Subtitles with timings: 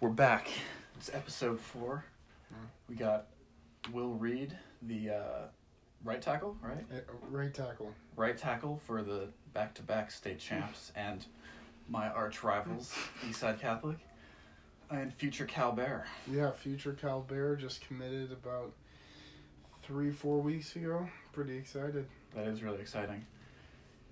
[0.00, 0.48] We're back.
[0.96, 2.06] It's episode four.
[2.88, 3.26] We got
[3.92, 5.42] Will Reed, the uh,
[6.04, 6.84] right tackle, right?
[6.90, 7.92] Uh, Right tackle.
[8.16, 11.26] Right tackle for the back-to-back state champs, and
[11.86, 12.94] my arch rivals,
[13.28, 13.98] Eastside Catholic,
[14.90, 16.06] and future Cal Bear.
[16.26, 18.72] Yeah, future Cal Bear just committed about
[19.82, 21.08] three, four weeks ago.
[21.32, 22.06] Pretty excited.
[22.34, 23.26] That is really exciting.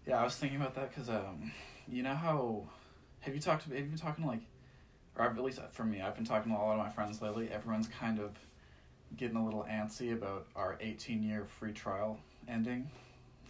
[0.07, 1.51] Yeah, I was thinking about that because, um,
[1.89, 2.65] you know how,
[3.21, 4.43] have you talked to, have you been talking to like,
[5.19, 7.21] or I've, at least for me, I've been talking to a lot of my friends
[7.21, 7.51] lately.
[7.51, 8.31] Everyone's kind of
[9.17, 12.89] getting a little antsy about our 18 year free trial ending,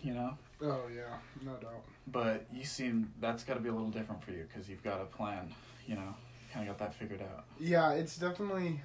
[0.03, 0.37] you know?
[0.63, 1.85] Oh yeah, no doubt.
[2.07, 5.01] But you seem, that's got to be a little different for you because you've got
[5.01, 5.53] a plan,
[5.87, 6.15] you know?
[6.53, 7.45] Kind of got that figured out.
[7.61, 8.81] Yeah, it's definitely,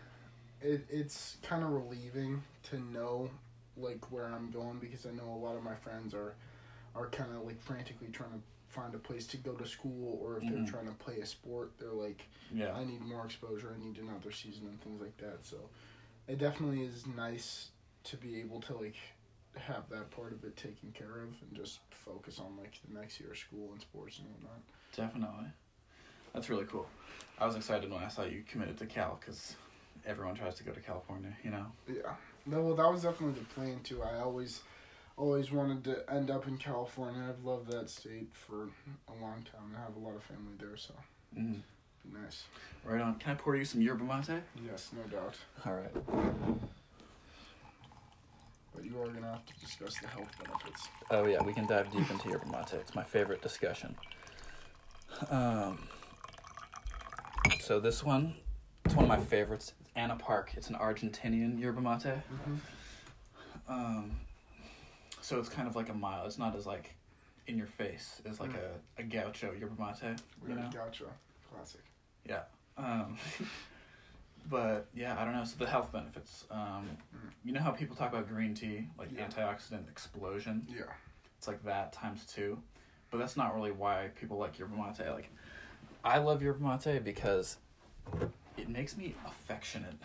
[0.61, 3.29] it it's kind of relieving to know
[3.77, 6.35] like where I'm going because I know a lot of my friends are,
[6.95, 8.39] are kind of like frantically trying to
[8.73, 10.49] find a place to go to school or if Mhm.
[10.49, 12.73] they're trying to play a sport, they're like, Yeah.
[12.73, 13.73] I need more exposure.
[13.73, 15.43] I need another season and things like that.
[15.45, 15.69] So
[16.27, 17.69] it definitely is nice
[18.05, 18.95] to be able to like
[19.55, 23.19] have that part of it taken care of and just focus on like the next
[23.19, 24.61] year of school and sports and whatnot.
[24.95, 25.51] Definitely.
[26.33, 26.89] That's really cool.
[27.37, 29.55] I was excited when I saw you committed to Cal because
[30.05, 31.71] everyone tries to go to California, you know?
[31.87, 32.15] Yeah.
[32.45, 34.01] No, well, that was definitely the plan too.
[34.03, 34.61] I always,
[35.17, 37.23] always wanted to end up in California.
[37.29, 38.69] I've loved that state for
[39.07, 39.75] a long time.
[39.77, 40.93] I have a lot of family there, so
[41.37, 41.61] Mm.
[42.11, 42.45] nice.
[42.83, 43.15] Right on.
[43.19, 44.41] Can I pour you some yerba mate?
[44.65, 45.37] Yes, no doubt.
[45.65, 45.93] All right.
[48.75, 50.87] But you are gonna have to discuss the health benefits.
[51.11, 52.73] Oh yeah, we can dive deep into yerba mate.
[52.73, 53.95] It's my favorite discussion.
[55.29, 55.87] Um,
[57.61, 58.35] so this one,
[58.85, 59.73] it's one of my favorites.
[59.79, 60.53] It's Anna Park.
[60.57, 62.01] It's an Argentinian yerba mate.
[62.01, 62.55] Mm-hmm.
[63.67, 64.19] Um,
[65.23, 66.27] so it's kind of like a mild.
[66.27, 66.95] It's not as like
[67.47, 70.19] in your face as like a, a gaucho yerba mate.
[70.47, 70.69] You know.
[70.73, 71.05] Gotcha.
[71.51, 71.81] Classic.
[72.27, 72.41] Yeah.
[72.77, 73.17] Um,
[74.49, 75.43] but yeah, I don't know.
[75.45, 76.45] So the health benefits.
[76.51, 77.29] Um, Mm.
[77.43, 79.27] you know how people talk about green tea, like Yeah.
[79.27, 80.67] antioxidant explosion.
[80.69, 80.83] Yeah.
[81.37, 82.59] It's like that times two.
[83.11, 84.99] But that's not really why people like yerba mate.
[85.09, 85.29] Like,
[86.03, 87.57] I love yerba mate because
[88.57, 89.95] it makes me affectionate.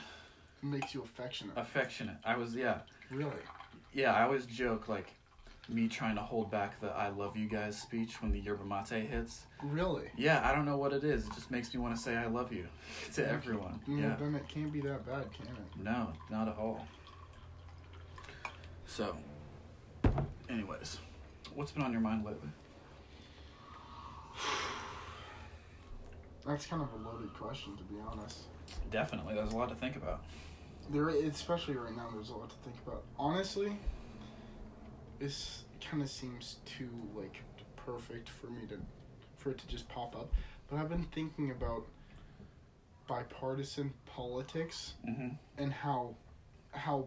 [0.63, 1.57] It makes you affectionate.
[1.57, 2.17] Affectionate.
[2.25, 3.41] I was yeah, Really?
[3.93, 4.13] yeah.
[4.15, 5.07] I always joke like
[5.69, 9.09] me trying to hold back the "I love you guys" speech when the yerba mate
[9.09, 9.47] hits.
[9.63, 10.11] Really?
[10.17, 11.27] Yeah, I don't know what it is.
[11.27, 12.67] It just makes me want to say "I love you"
[13.15, 13.81] to everyone.
[13.89, 14.17] Mm, Yeah.
[14.19, 15.83] Then it can't be that bad, can it?
[15.83, 16.87] No, not at all.
[18.87, 19.17] So,
[20.49, 20.99] anyways,
[21.55, 22.49] what's been on your mind lately?
[26.47, 28.45] That's kind of a loaded question, to be honest.
[28.91, 30.25] Definitely, there's a lot to think about.
[30.91, 33.03] There, especially right now, there's a lot to think about.
[33.19, 33.77] Honestly,
[35.19, 37.37] this kind of seems too like
[37.77, 38.79] perfect for me to,
[39.37, 40.33] for it to just pop up.
[40.71, 41.87] But I've been thinking about
[43.07, 45.29] bipartisan politics Mm-hmm.
[45.57, 46.15] and how,
[46.73, 47.07] how,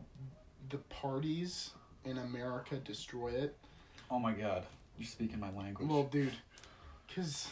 [0.69, 1.71] the parties
[2.05, 3.55] in America destroy it.
[4.09, 4.63] Oh my god,
[4.97, 5.87] you're speaking my language.
[5.89, 6.33] Well, dude,
[7.07, 7.49] because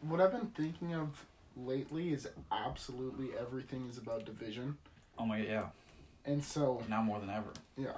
[0.00, 1.24] what I've been thinking of
[1.56, 4.76] lately is absolutely everything is about division,
[5.18, 5.66] oh my yeah,
[6.24, 7.52] and so now more than ever.
[7.76, 7.92] yeah,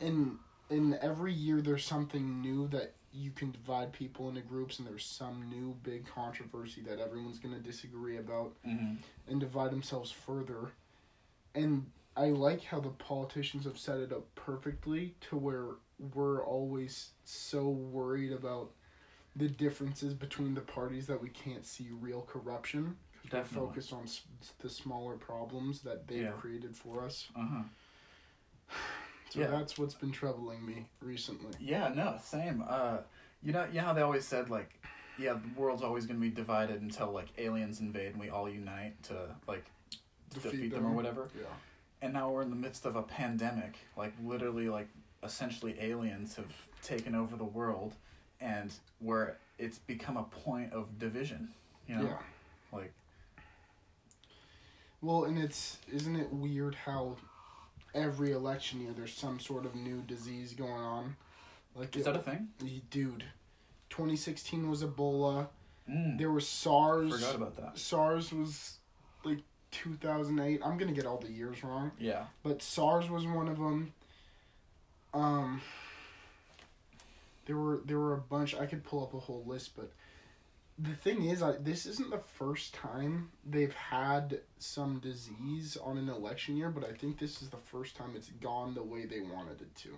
[0.00, 0.38] and
[0.70, 5.04] in every year there's something new that you can divide people into groups, and there's
[5.04, 8.94] some new big controversy that everyone's gonna disagree about Mm-hmm.
[9.28, 10.72] and divide themselves further,
[11.54, 15.66] and I like how the politicians have set it up perfectly to where
[16.14, 18.70] we're always so worried about
[19.34, 22.96] the differences between the parties that we can't see real corruption.
[23.30, 24.22] We're focused on s-
[24.60, 26.30] the smaller problems that they've Yeah.
[26.32, 27.28] created for us.
[27.36, 27.62] Uh huh.
[29.36, 29.48] So Yeah.
[29.48, 31.52] that's what's been troubling me recently.
[31.60, 32.64] Yeah, no, same.
[32.66, 32.98] Uh,
[33.42, 34.80] you know, you know how they always said like,
[35.18, 39.02] yeah, the world's always gonna be divided until like aliens invade and we all unite
[39.04, 39.64] to like
[40.32, 41.28] defeat, them or whatever.
[41.38, 41.44] Yeah.
[42.02, 44.88] and now we're in the midst of a pandemic like literally like
[45.22, 46.52] essentially aliens have
[46.82, 47.94] taken over the world
[48.40, 51.48] and where it's become a point of division
[51.88, 52.18] you know Yeah.
[52.72, 52.92] like
[55.00, 57.16] Well, and it's isn't it weird how
[57.96, 61.16] every election year there's some sort of new disease going on?
[61.74, 62.48] Like is it- that a thing?
[62.90, 63.24] Dude
[63.90, 65.48] 2016 was ebola.
[65.90, 67.12] Mm, there was sars.
[67.12, 67.78] Forgot about that.
[67.78, 68.78] Sars was
[69.24, 69.38] like
[69.72, 71.90] 2008 i'm gonna get all the years wrong.
[71.98, 72.24] Yeah.
[72.42, 73.92] But sars was one of them
[75.14, 75.60] um
[77.46, 79.90] there were there were a bunch i could pull up a whole list but
[80.78, 86.08] the thing is I, this isn't the first time they've had some disease on an
[86.08, 89.20] election year but i think this is the first time it's gone the way they
[89.20, 89.96] wanted it to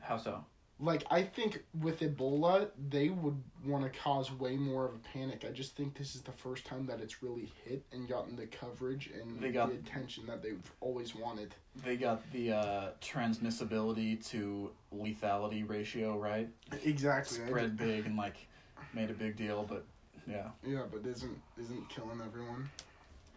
[0.00, 0.44] how so
[0.82, 5.44] like I think with Ebola, they would want to cause way more of a panic.
[5.48, 8.46] I just think this is the first time that it's really hit and gotten the
[8.46, 11.54] coverage and They got- the attention that they've always wanted.
[11.84, 16.48] They got the uh, transmissibility to lethality ratio right.
[16.84, 17.38] Exactly.
[17.46, 18.48] Spread big and like
[18.92, 19.84] made a big deal, but
[20.28, 22.70] yeah, Yeah, but isn't isn't killing everyone.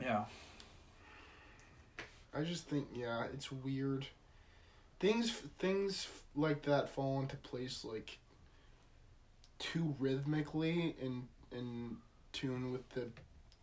[0.01, 0.25] yeah,
[2.33, 4.07] I just think yeah, it's weird.
[4.99, 8.17] Things things like that fall into place like
[9.59, 11.97] too rhythmically and in
[12.33, 13.07] tune with the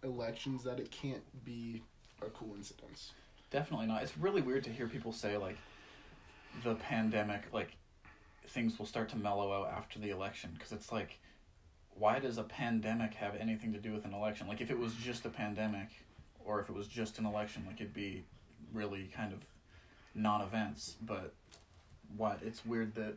[0.03, 1.83] elections that it can't be
[2.23, 3.13] a coincidence.
[3.51, 4.03] definitely not.
[4.03, 5.59] It's really weird to hear people say like
[6.65, 7.77] the pandemic, like
[8.49, 11.19] things will start to mellow out after the election because it's like,
[12.03, 14.49] why does a pandemic have anything to do with an election?
[14.49, 15.87] Like if it was just a pandemic,
[16.45, 18.25] or if it was just an election, like it'd be
[18.75, 19.39] really kind of
[20.13, 20.97] non-events.
[21.01, 21.33] But
[22.17, 22.41] what?
[22.45, 23.15] It's weird that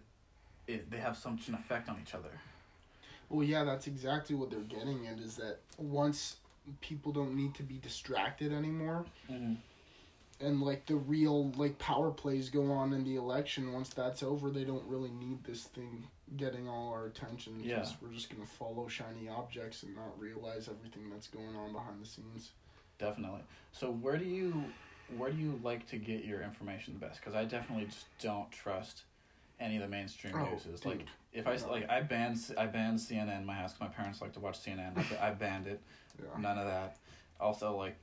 [0.68, 2.30] it they have such an effect on each other.
[3.30, 6.36] Well, yeah, that's exactly what they're getting at is that once
[6.80, 9.54] people don't need to be distracted anymore Mm-hmm.
[10.42, 14.50] And like the real like power plays go on in the election once that's over
[14.50, 16.06] they don't really need this thing
[16.36, 17.96] getting all our attention because Yeah.
[18.02, 22.02] we're just going to follow shiny objects and not realize everything that's going on behind
[22.02, 22.52] the scenes
[22.98, 23.42] Definitely.
[23.74, 24.64] So where do you
[25.18, 27.20] where do you like to get your information the best?
[27.20, 29.04] Because I definitely just don't trust
[29.60, 30.84] any of the mainstream Oh, news.
[30.86, 31.72] Like if i No.
[31.72, 34.94] like I banned I banned CNN in my house my parents like to watch CNN.
[35.22, 35.82] I banned it.
[36.18, 36.98] yeah None of that.
[37.40, 37.96] Also like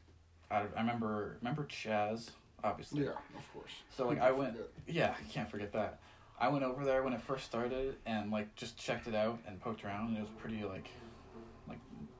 [0.53, 2.31] I, I remember remember Chaz
[2.63, 3.05] obviously.
[3.05, 4.71] yeah of course So like I went forget?
[4.87, 5.99] yeah I can't forget that.
[6.41, 9.61] I went over there when it first started and like just checked it out and
[9.61, 10.89] poked around and it was pretty like
[11.69, 11.79] like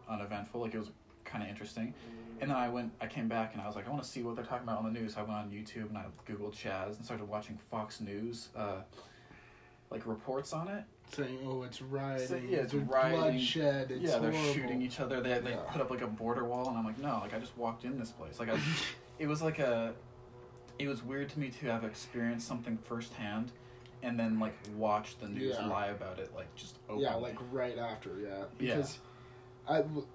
[0.09, 0.91] uneventful like it was
[1.25, 1.95] kind of interesting
[2.41, 4.23] and then I went I came back and I was like I want to see
[4.23, 6.55] what they're talking about on the news so I went on YouTube and I googled
[6.55, 8.83] Chaz and started watching Fox News uh
[9.93, 10.85] like reports on it
[11.15, 13.33] saying oh it's rioting So, yeah, it's there's rioting.
[13.33, 14.55] bloodshed it's yeah they're horrible.
[14.55, 15.57] shooting each other they, they Yeah.
[15.71, 17.99] put up like a border wall and I'm like no like I just walked in
[17.99, 18.59] this place like I
[19.19, 19.95] it was like a
[20.79, 23.53] it was weird to me to have experienced something firsthand
[24.03, 25.67] and then like watch the news Yeah.
[25.67, 27.05] lie about it like just openly.
[27.05, 28.29] yeah like right after yeah
[28.59, 28.75] Yeah.
[28.77, 28.99] because
[29.69, 30.07] I w-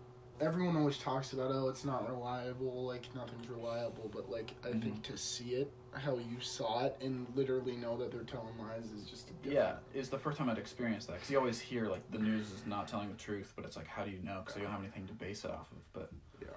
[0.42, 4.80] everyone always talks about oh it's not reliable like nothing's reliable but like i Mm-hmm.
[4.82, 8.86] think to see it how you saw it and literally know that they're telling lies
[8.92, 11.88] is just a yeah it's the first time I'd experienced that because you always hear
[11.88, 14.42] like the news is not telling the truth but it's like how do you know?
[14.44, 16.12] Because you don't have anything to base it off of but
[16.42, 16.48] yeah.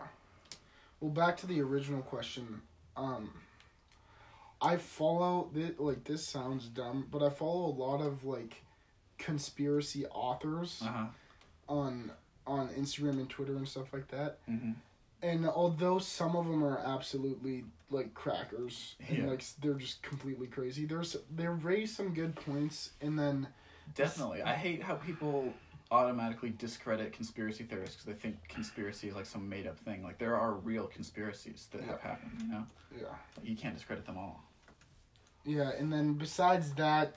[1.00, 2.62] Well back to the original question
[2.96, 3.30] um
[4.60, 8.62] i follow this like this sounds dumb but i follow a lot of like
[9.18, 11.06] conspiracy authors uh-huh.
[11.68, 12.10] on
[12.46, 14.38] on instagram and twitter and stuff like that.
[14.48, 14.72] Mm-hmm.
[15.22, 18.96] and although some of them are absolutely like crackers.
[19.08, 19.26] And Yeah.
[19.26, 20.84] like they're just completely crazy.
[20.86, 23.48] There's they raise some good points and then
[23.94, 24.42] definitely.
[24.42, 25.52] I hate how people
[25.92, 30.02] automatically discredit conspiracy theorists because they think conspiracy is like some made up thing.
[30.04, 32.66] Like there are real conspiracies that have happened you know?
[32.96, 33.14] Yeah.
[33.42, 34.44] You can't discredit them all.
[35.44, 37.16] Yeah and then besides that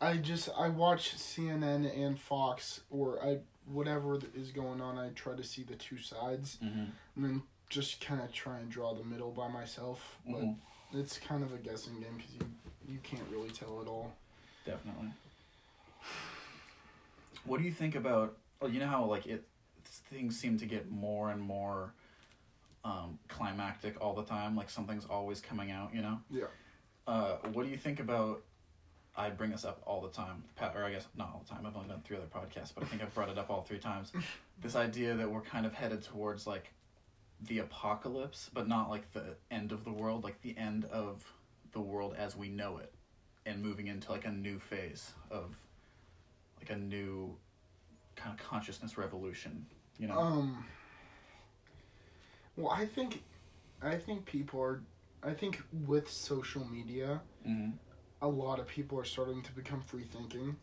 [0.00, 5.34] i just i watch cnn and fox or i whatever is going on i try
[5.34, 6.58] to see the two sides.
[6.62, 6.84] Mm-hmm.
[7.16, 10.56] and then just kind of try and draw the middle by myself but Mhm.
[10.92, 12.40] it's kind of a guessing game because you
[12.86, 14.12] you can't really tell at all
[14.66, 15.08] Definitely.
[17.44, 18.36] What do you think about?
[18.62, 19.46] Oh, you know how like it
[20.10, 21.92] things seem to get more and more
[22.84, 24.56] um, climactic all the time.
[24.56, 25.94] Like something's always coming out.
[25.94, 26.20] You know.
[26.30, 26.44] Yeah.
[27.06, 28.42] Uh, what do you think about?
[29.16, 30.42] I bring this up all the time,
[30.74, 31.66] or I guess not all the time.
[31.66, 33.78] I've only done three other podcasts, but I think I've brought it up all three
[33.78, 34.12] times.
[34.62, 36.72] this idea that we're kind of headed towards like
[37.46, 41.24] the apocalypse, but not like the end of the world, like the end of
[41.72, 42.92] the world as we know it,
[43.46, 45.56] and moving into like a new phase of
[46.58, 47.36] like a new
[48.16, 49.66] kind of consciousness revolution.
[49.98, 50.18] You know.
[50.18, 50.64] Um.
[52.56, 53.22] Well, I think,
[53.82, 54.82] I think people are.
[55.22, 57.70] I think with social media, hmm
[58.22, 60.56] a lot of people are starting to become free thinking,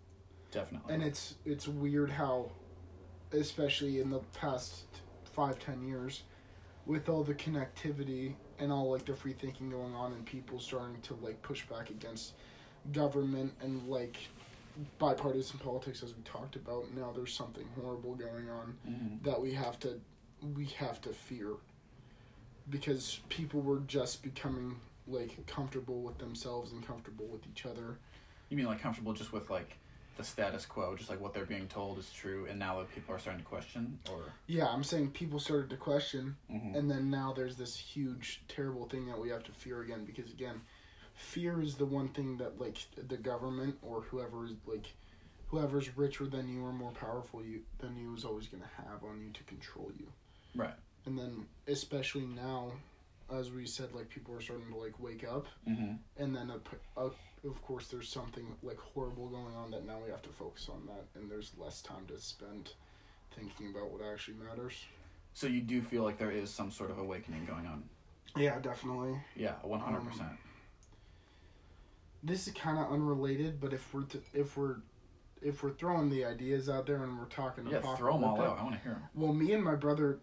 [0.51, 0.93] Definitely.
[0.93, 2.51] and it's it's weird how,
[3.31, 4.85] especially in the past
[5.35, 6.23] five ten years,
[6.85, 10.99] with all the connectivity and all like the free thinking going on, and people starting
[11.01, 12.33] to like push back against
[12.91, 14.17] government and like
[14.97, 19.53] bipartisan politics as we talked about now there's something horrible going on hmm that we
[19.53, 19.99] have to
[20.55, 21.49] we have to fear.
[22.69, 27.97] Because people were just becoming like comfortable with themselves and comfortable with each other.
[28.49, 29.77] You mean like comfortable just with like
[30.17, 33.15] the status quo, just like what they're being told is true, and now that people
[33.15, 36.75] are starting to question, or yeah i'm saying people started to question Mhm.
[36.75, 40.31] and then now there's this huge terrible thing that we have to fear again because
[40.31, 40.61] again
[41.15, 42.77] fear is the one thing that like
[43.07, 44.93] the government or whoever is like
[45.47, 49.03] whoever's richer than you or more powerful you than you is always going to have
[49.03, 50.07] on you to control you
[50.55, 50.73] Right.
[51.05, 52.71] and then especially now
[53.37, 55.93] as we said like people are starting to like wake up Mm-hmm.
[56.21, 57.05] and then a, a,
[57.47, 60.85] of course there's something like horrible going on that now we have to focus on
[60.87, 62.73] that and there's less time to spend
[63.35, 64.73] thinking about what actually matters
[65.33, 67.83] So you do feel like there is some sort of awakening going on.
[68.35, 70.31] yeah definitely Yeah, one hundred percent.
[72.23, 74.77] this is kind of unrelated but if we're t- if we're
[75.41, 78.59] if we're throwing the ideas out there and we're talking Yeah, throw them all out.
[78.59, 79.03] I want to hear them.
[79.15, 80.19] well me and my brother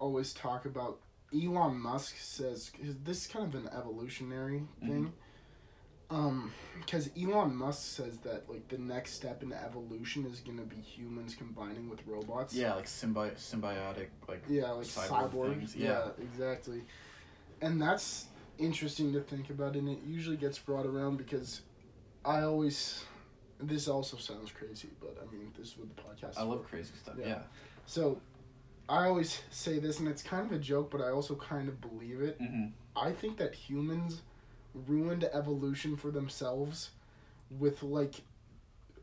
[0.00, 0.98] always talk about
[1.34, 2.70] elon musk says
[3.04, 5.12] this is kind of an evolutionary thing
[6.10, 10.64] um because elon musk says that like the next step in evolution is going to
[10.64, 15.86] be humans combining with robots Yeah, like symbi- symbiotic, like yeah like cyborg cyborg, yeah.
[15.88, 16.08] yeah.
[16.22, 16.82] exactly
[17.62, 18.26] and that's
[18.58, 21.62] interesting to think about and it usually gets brought around because
[22.24, 23.04] i always
[23.58, 26.68] this also sounds crazy but i mean this is what the podcast I love for.
[26.68, 27.14] crazy stuff.
[27.18, 27.26] Yeah.
[27.28, 27.38] Yeah.
[27.86, 28.20] so
[28.92, 31.80] i always say this and it's kind of a joke but i also kind of
[31.80, 32.66] believe it Mm-hmm.
[32.96, 34.22] i think that humans
[34.88, 36.90] ruined evolution for themselves
[37.58, 38.14] with like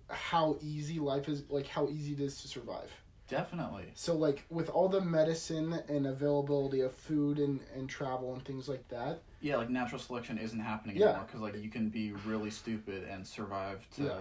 [0.10, 2.92] how easy life is like how easy it is to survive
[3.28, 3.86] Definitely.
[3.94, 8.68] so like with all the medicine and availability of food and, and travel and things
[8.68, 11.10] like that Yeah, like natural selection isn't happening Yeah.
[11.10, 14.18] anymore because like you can be really stupid and survive to Yeah.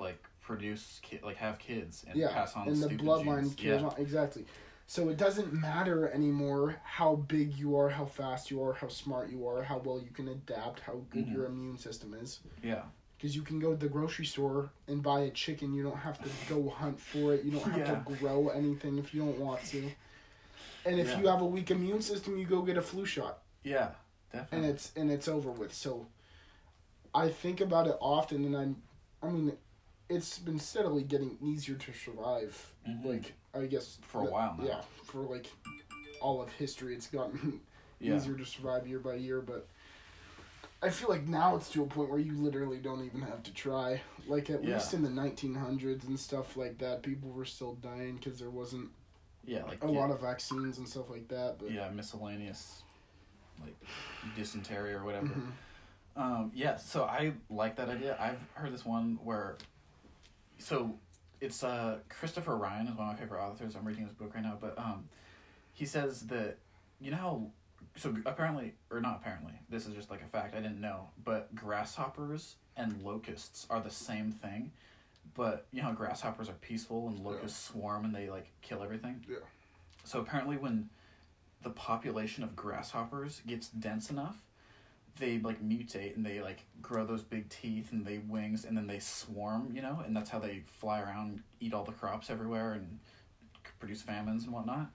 [0.00, 3.62] like produce ki- like have kids and yeah pass on and the stupid bloodline genes.
[3.82, 3.86] yeah.
[3.88, 4.44] on exactly
[4.90, 9.30] so it doesn't matter anymore how big you are how fast you are how smart
[9.30, 11.32] you are how well you can adapt how good Mhm.
[11.32, 12.82] your immune system is Yeah.
[13.16, 16.18] because you can go to the grocery store and buy a chicken you don't have
[16.24, 18.00] to go hunt for it you don't have Yeah.
[18.02, 19.92] to grow anything if you don't want to
[20.84, 21.20] and if Yeah.
[21.20, 23.92] you have a weak immune system you go get a flu shot Yeah.
[24.32, 24.58] definitely.
[24.58, 25.72] and it's and it's over with.
[25.72, 26.08] So
[27.14, 28.82] I think about it often, and I'm,
[29.22, 29.56] I mean,
[30.10, 32.72] it's been steadily getting easier to survive.
[32.86, 33.04] Mhm.
[33.04, 34.64] Like I guess For a while now.
[34.64, 35.50] Yeah, for like
[36.20, 37.60] all of history, it's gotten
[38.00, 38.16] Yeah.
[38.16, 39.40] easier to survive year by year.
[39.40, 39.66] But
[40.82, 43.52] I feel like now it's to a point where you literally don't even have to
[43.52, 44.00] try.
[44.26, 44.74] Like at Yeah.
[44.74, 48.90] least in the 1900s and stuff like that, people were still dying because there wasn't
[49.44, 51.58] Yeah, like a yeah, lot of vaccines and stuff like that.
[51.58, 52.82] But yeah miscellaneous
[53.60, 53.76] like
[54.36, 55.26] dysentery or whatever.
[55.26, 55.52] Mhm.
[56.16, 58.16] Um, yeah, so I like that idea.
[58.18, 59.56] I've heard this one where,
[60.60, 60.94] so
[61.40, 63.74] it's uh Christopher Ryan is one of my favorite authors.
[63.74, 65.08] I'm reading his book right now, but um,
[65.72, 66.58] he says that
[67.00, 67.42] you know how
[67.96, 71.54] so apparently or not apparently this is just like a fact I didn't know, but
[71.54, 74.70] grasshoppers and locusts are the same thing.
[75.34, 79.24] But you know how grasshoppers are peaceful and locusts swarm and they like kill everything.
[79.28, 79.36] Yeah.
[80.04, 80.88] So apparently, when
[81.62, 84.36] the population of grasshoppers gets dense enough,
[85.18, 88.86] they like mutate and they like grow those big teeth and they wings and then
[88.86, 92.72] they swarm, you know, and that's how they fly around, eat all the crops everywhere
[92.72, 92.98] and
[93.78, 94.90] produce famines and whatnot.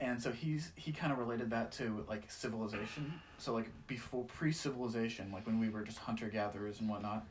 [0.00, 3.12] And so he's he kind of related that to like civilization.
[3.38, 7.26] So like before pre-civilization, like when we were just hunter gatherers and whatnot,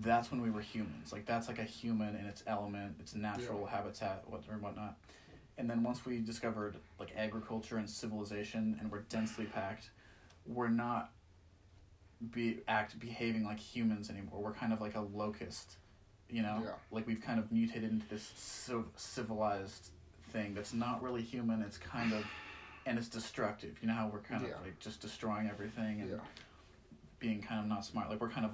[0.00, 1.12] that's when we were humans.
[1.12, 4.96] Like that's like a human in its element, its natural habitat, what or whatnot.
[5.58, 9.90] And then once we discovered like agriculture and civilization, and we're densely packed,
[10.46, 11.10] we're not
[12.32, 14.40] be act behaving like humans anymore.
[14.42, 15.76] We're kind of like a locust,
[16.30, 16.60] you know.
[16.64, 16.70] Yeah.
[16.90, 19.90] Like we've kind of mutated into this civ- civilized
[20.30, 21.62] thing that's not really human.
[21.62, 22.24] It's kind of,
[22.86, 23.76] and it's destructive.
[23.82, 24.54] You know how we're kind Yeah.
[24.56, 26.16] of like just destroying everything and Yeah.
[27.18, 28.08] being kind of not smart.
[28.10, 28.52] Like we're kind of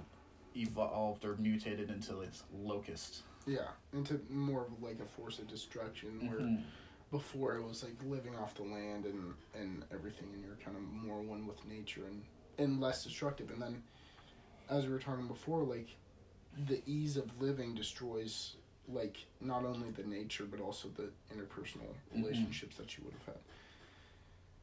[0.56, 3.22] evolved or mutated into this locust.
[3.46, 6.62] Yeah, into more of like a force of destruction where Mhm.
[7.10, 10.82] before it was like living off the land and and everything and you're kind of
[10.82, 12.22] more one with nature and
[12.58, 13.82] and less destructive and then
[14.68, 15.88] as we were talking before like
[16.68, 18.56] the ease of living destroys
[18.88, 22.22] like not only the nature but also the interpersonal Mhm.
[22.22, 23.38] relationships that you would have had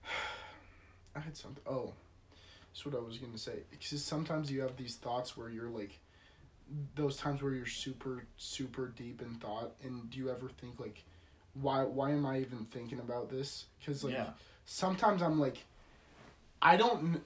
[1.15, 1.93] i had something oh
[2.67, 5.99] that's what i was gonna say because sometimes you have these thoughts where you're like
[6.95, 11.03] those times where you're super super deep in thought and do you ever think like
[11.55, 14.29] why why am i even thinking about this because like yeah.
[14.65, 15.65] sometimes i'm like
[16.61, 17.21] i don't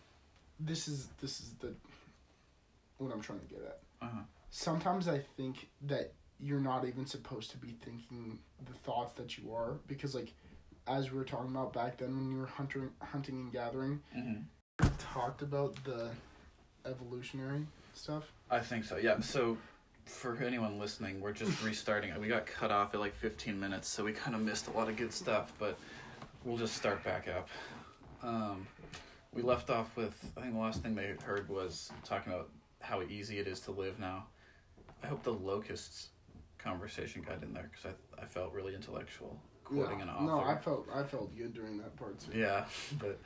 [0.66, 1.74] this is this is the
[2.98, 4.22] what i'm trying to get at Uh-huh.
[4.50, 9.54] sometimes i think that you're not even supposed to be thinking the thoughts that you
[9.54, 10.34] are because like
[10.88, 14.34] as we were talking about back then when you were hunting hunting and gathering hmm
[14.82, 16.10] we talked about the
[16.86, 18.98] evolutionary stuff I think so.
[18.98, 19.20] Yeah.
[19.22, 19.58] So,
[20.06, 22.12] for anyone listening, we're just restarting.
[22.20, 24.90] We got cut off at like 15 minutes, so we kind of missed a lot
[24.90, 25.54] of good stuff.
[25.58, 25.78] But
[26.44, 27.48] we'll just start back up.
[28.22, 28.68] Um,
[29.34, 32.50] we left off with I think the last thing they heard was talking about
[32.80, 34.26] how easy it is to live now.
[35.04, 36.10] I hope the locusts
[36.58, 40.04] conversation got in there because I I felt really intellectual quoting yeah.
[40.04, 40.24] an author.
[40.24, 42.38] No, I felt I felt good during that part too.
[42.38, 42.66] yeah,
[43.00, 43.20] but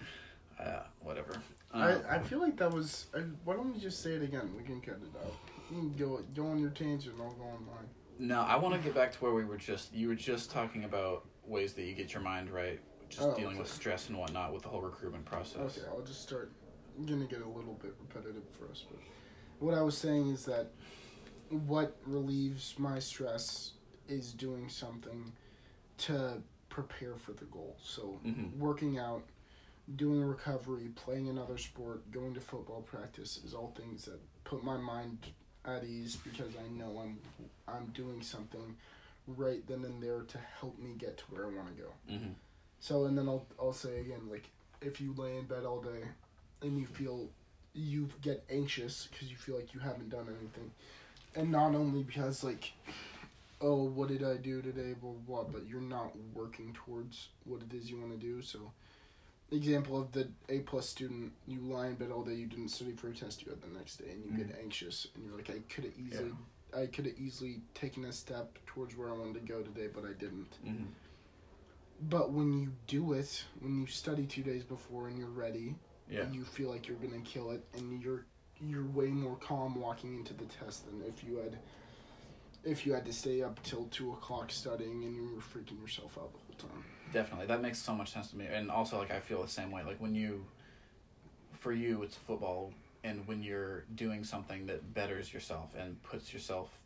[0.59, 1.37] uh, whatever.
[1.73, 3.07] I, Um, I feel like that was.
[3.15, 4.51] I, why don't we just say it again?
[4.57, 5.33] We can cut it out.
[5.69, 7.15] You can go go on your tangent.
[7.19, 7.89] I'll go on mine.
[8.19, 9.93] No, I want to get back to where we were just.
[9.93, 13.57] You were just talking about ways that you get your mind right, just Oh, dealing
[13.57, 15.77] with stress and whatnot with the whole recruitment process.
[15.77, 16.51] Okay, I'll just start.
[16.97, 18.99] I'm gonna get a little bit repetitive for us, but
[19.59, 20.71] what I was saying is that
[21.49, 23.73] what relieves my stress
[24.07, 25.31] is doing something
[25.97, 27.77] to prepare for the goal.
[27.81, 28.57] So Mhm.
[28.57, 29.23] working out,
[29.95, 34.77] doing recovery, playing another sport, going to football practice is all things that put my
[34.77, 35.31] mind
[35.65, 37.19] at ease because I know I'm
[37.67, 38.77] I'm doing something
[39.27, 41.93] right then and there to help me get to where I want to go.
[42.07, 42.31] hmm
[42.79, 44.49] So and then I'll I'll say again like
[44.81, 46.03] if you lay in bed all day
[46.61, 47.27] and you feel
[47.73, 50.71] you get anxious because you feel like you haven't done anything,
[51.35, 52.71] and not only because like
[53.61, 57.61] oh what did I do today blah blah, blah but you're not working towards what
[57.61, 58.41] it is you want to do.
[58.41, 58.59] So
[59.51, 62.91] example of the A plus student you lie in bed all day you didn't study
[62.91, 65.49] for a test you had the next day and you get anxious and you're like
[65.49, 66.31] I could have easily
[66.75, 70.03] I could have easily taken a step towards where I wanted to go today but
[70.03, 70.49] I didn't.
[70.65, 70.83] hmm
[72.01, 75.75] But when you do it, when you study two days before and you're ready,
[76.09, 76.21] Yeah.
[76.21, 78.25] and you feel like you're gonna kill it, and you're
[78.59, 81.59] you're way more calm walking into the test than if you had
[82.63, 86.17] if you had to stay up till two o'clock studying and you were freaking yourself
[86.17, 86.83] out the whole time.
[87.13, 89.71] Definitely, that makes so much sense to me, and also like I feel the same
[89.71, 89.83] way.
[89.83, 90.45] Like when you,
[91.51, 92.73] for you, it's football,
[93.03, 96.79] and when you're doing something that betters yourself and puts yourself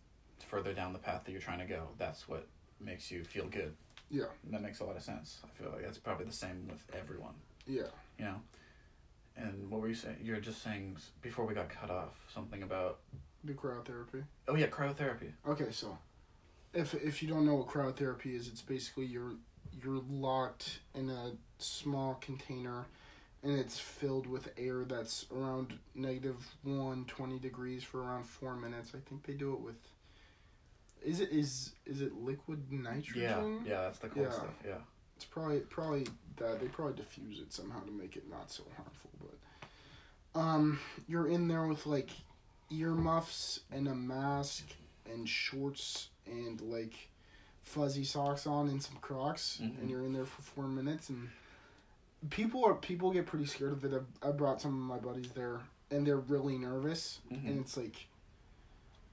[0.47, 2.47] further down the path that you're trying to go, that's what
[2.79, 3.75] makes you feel good.
[4.11, 5.39] Yeah, And that makes a lot of sense.
[5.43, 7.33] I feel like that's probably the same with everyone.
[7.65, 7.83] yeah.
[8.19, 8.35] you know.
[9.37, 10.17] And what were you saying?
[10.21, 12.99] You're just saying before we got cut off something about
[13.45, 14.23] The cryotherapy.
[14.49, 15.31] oh yeah cryotherapy.
[15.47, 15.97] Okay, so
[16.73, 19.33] if if you don't know what cryotherapy is, it's basically you're
[19.81, 22.85] you're locked in a small container
[23.43, 28.91] and it's filled with air that's around negative 120 degrees for around 4 minutes.
[28.93, 29.77] I think they do it with
[31.03, 33.63] is it is is it liquid nitrogen?
[33.65, 34.31] yeah, yeah, that's the cool Yeah.
[34.31, 34.53] stuff.
[34.65, 34.77] Yeah,
[35.15, 39.09] It's probably probably that they probably diffuse it somehow to make it not so harmful,
[39.19, 42.09] but um you're in there with like
[42.69, 44.65] earmuffs and a mask
[45.11, 47.09] and shorts and like
[47.63, 49.77] fuzzy socks on and some Crocs Mhm.
[49.79, 51.29] and you're in there for 4 minutes and
[52.29, 53.93] people are people get pretty scared of it.
[54.23, 55.59] I, I brought some of my buddies there
[55.89, 57.47] and they're really nervous Mhm.
[57.47, 58.07] and it's like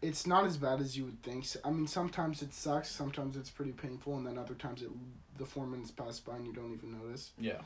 [0.00, 1.46] it's not as bad as you would think.
[1.64, 4.90] I mean, sometimes it sucks, sometimes it's pretty painful, and then other times it
[5.38, 7.30] the four minutes pass by and you don't even notice.
[7.38, 7.60] yeah,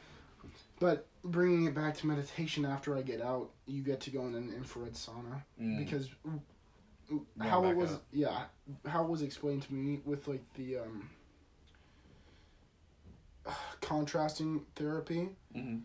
[0.81, 4.35] But bringing it back to meditation, after I get out, you get to go in
[4.35, 5.79] an infrared sauna Mm.
[5.79, 6.09] because
[7.09, 8.03] Going how it was, up.
[8.13, 8.45] yeah,
[8.87, 11.11] how it was explained to me with like the um,
[13.81, 15.29] contrasting therapy.
[15.55, 15.79] hmm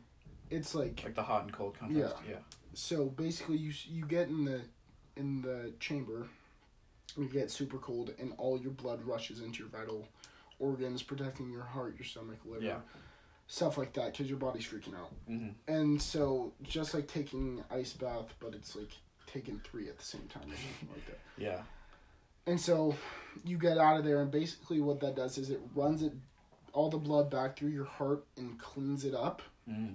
[0.50, 2.16] It's like like the hot and cold contrast.
[2.30, 2.38] Yeah,
[2.74, 4.62] so basically you you get in the
[5.18, 6.28] in the chamber
[7.18, 10.08] you get super cold and all your blood rushes into your vital
[10.60, 12.80] organs protecting your heart your stomach liver Yeah.
[13.48, 15.12] stuff like that because your body's freaking out.
[15.28, 18.92] Hmm and so just like taking ice bath but it's like
[19.26, 21.20] taking three at the same time or something like that.
[21.38, 21.62] Yeah,
[22.48, 22.96] and so
[23.46, 26.14] you get out of there and basically what that does is it runs it
[26.74, 29.94] all the blood back through your heart and cleans it up mm.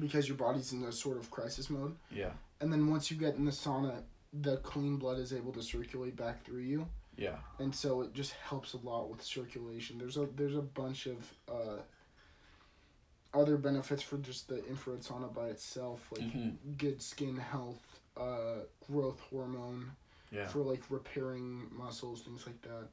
[0.00, 1.94] because your body's in a sort of crisis mode.
[2.10, 4.02] Yeah, and then once you get in the sauna,
[4.40, 8.32] the clean blood is able to circulate back through you, yeah, and so it just
[8.32, 9.98] helps a lot with circulation.
[9.98, 11.78] There's a there's a bunch of uh,
[13.32, 18.60] other benefits for just the infrared sauna by itself, like hmm good skin health, uh,
[18.90, 19.90] growth hormone
[20.30, 22.88] yeah, for like repairing muscles, things like that.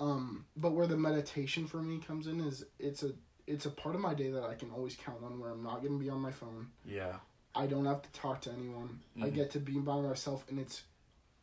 [0.00, 3.12] Um, but where the meditation for me comes in is it's a
[3.46, 5.82] it's a part of my day that I can always count on where I'm not
[5.82, 6.68] gonna be on my phone.
[6.84, 7.16] yeah,
[7.54, 9.00] I don't have to talk to anyone.
[9.20, 9.34] I Mhm.
[9.34, 10.84] get to be by myself, and it's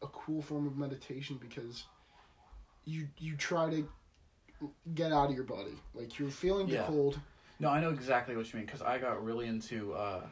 [0.02, 1.86] a cool form of meditation because
[2.86, 3.88] you you try to
[4.96, 5.78] get out of your body.
[5.94, 7.20] Like you're feeling the cold.
[7.60, 10.26] No, I know exactly what you mean because I got really into uh,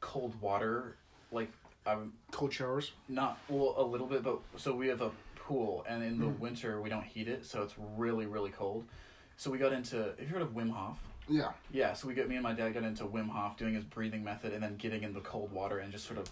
[0.00, 0.96] cold water.
[1.30, 1.52] Like
[1.86, 2.92] I'm Cold showers.
[3.08, 6.38] not well a little bit, but so we have a pool, and in the Mm.
[6.38, 8.86] winter we don't heat it, so it's really really cold.
[9.36, 9.96] So we got into.
[9.96, 10.98] Have you heard of Wim Hof?
[11.30, 11.52] Yeah.
[11.72, 14.24] Yeah, so we got me and my dad got into Wim Hof doing his breathing
[14.24, 16.28] method and then getting in the cold water and just sort of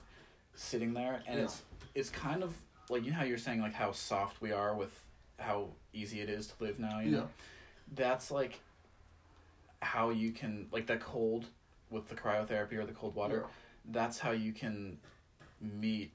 [0.55, 1.45] sitting there and Yeah.
[1.45, 1.63] it's
[1.95, 2.55] it's kind of
[2.91, 4.99] like you know how you're saying like how soft we are with
[5.39, 7.29] how easy it is to live now, you know.
[7.95, 8.59] That's like
[9.81, 11.47] how you can like that cold
[11.91, 13.47] with the cryotherapy or the cold water.
[13.91, 14.99] that's how you can
[15.61, 16.13] meet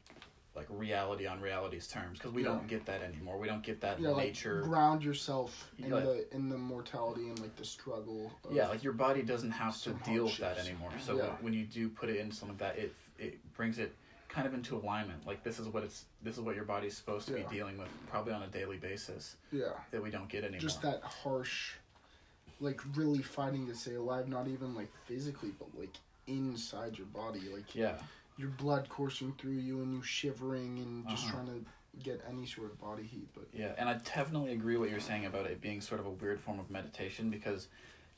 [0.56, 2.50] like reality on reality's terms because we Yeah.
[2.50, 3.38] don't get that anymore.
[3.40, 4.62] We don't get that yeah, like nature.
[4.62, 8.32] ground yourself in the in the mortality and like the struggle.
[8.44, 10.92] Of, yeah, like your body doesn't have to deal with that anymore.
[11.00, 11.36] So Yeah.
[11.42, 13.96] when you do put it into something like that, it it brings it
[14.30, 15.26] kind of into alignment.
[15.26, 17.90] Like this is what it's this is what your body's supposed to be dealing with
[18.10, 20.60] probably on a daily basis yeah, that we don't get anymore.
[20.60, 21.74] just that harsh,
[22.60, 24.28] like really fighting to stay alive.
[24.28, 25.96] Not even like physically, but like
[26.28, 27.98] inside your body, like yeah.
[28.38, 31.38] Your blood coursing through you and you shivering and just Uh-huh.
[31.44, 31.66] trying to
[32.04, 33.28] get any sort of body heat.
[33.34, 36.12] But Yeah, and I definitely agree what you're saying about it being sort of a
[36.12, 37.68] weird form of meditation because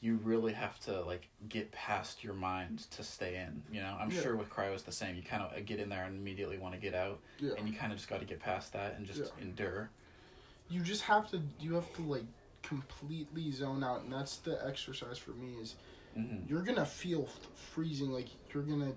[0.01, 3.61] you really have to like get past your mind to stay in.
[3.73, 4.21] You know, I'm Yeah.
[4.21, 5.15] sure with cryo it's the same.
[5.15, 7.73] You kind of get in there and immediately want to get out, yeah, and you
[7.75, 9.43] kind of just got to get past that and just Yeah.
[9.43, 9.89] endure.
[10.69, 11.41] you just have to.
[11.59, 12.25] You have to like
[12.63, 15.55] completely zone out, and that's the exercise for me.
[15.61, 15.75] Is
[16.15, 18.93] hmm you're gonna feel f- freezing like you're gonna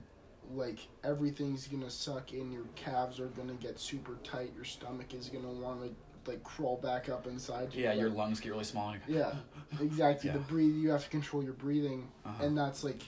[0.54, 5.28] like everything's gonna suck in your calves are gonna get super tight your stomach is
[5.28, 5.90] gonna want to
[6.30, 8.94] like crawl back up inside you Yeah, your lungs get really small.
[9.06, 9.32] Yeah
[9.80, 12.44] exactly the breathe you have to control your breathing uh-huh.
[12.44, 13.02] and that's like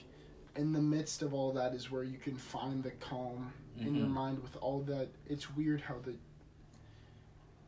[0.55, 4.05] in the midst of all that is where you can find the calm in your
[4.05, 4.11] Mhm.
[4.11, 6.13] mind with all that it's weird how the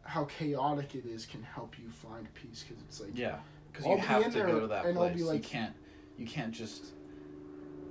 [0.04, 3.38] how chaotic it is can help you find peace because it's like Yeah,
[3.72, 5.16] because you have to go to that and I'll place.
[5.18, 5.74] be like- you can't,
[6.18, 6.92] you can't just,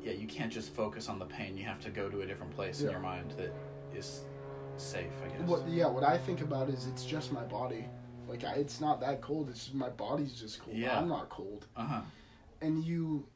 [0.02, 1.56] yeah, you can't just focus on the pain.
[1.56, 3.52] You have to go to a different place in your mind that
[3.96, 4.22] is
[4.76, 5.12] safe.
[5.24, 5.48] I guess.
[5.48, 7.84] What yeah, what I think about is it's just my body.
[8.28, 9.48] Like I, it's not that cold.
[9.50, 10.76] It's just my body's just cold.
[10.76, 10.98] Yeah.
[10.98, 11.66] I'm not cold.
[11.76, 12.00] Uh huh.
[12.60, 13.26] And you,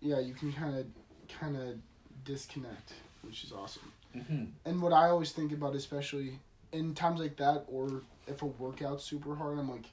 [0.00, 0.86] yeah, you can kind of
[1.28, 1.76] kind of
[2.24, 3.92] disconnect, which is awesome.
[4.12, 6.38] hmm And what I always think about, especially
[6.72, 9.86] in times like that, or if a workout's super hard, I'm like,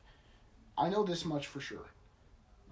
[0.78, 1.86] I know this much for sure.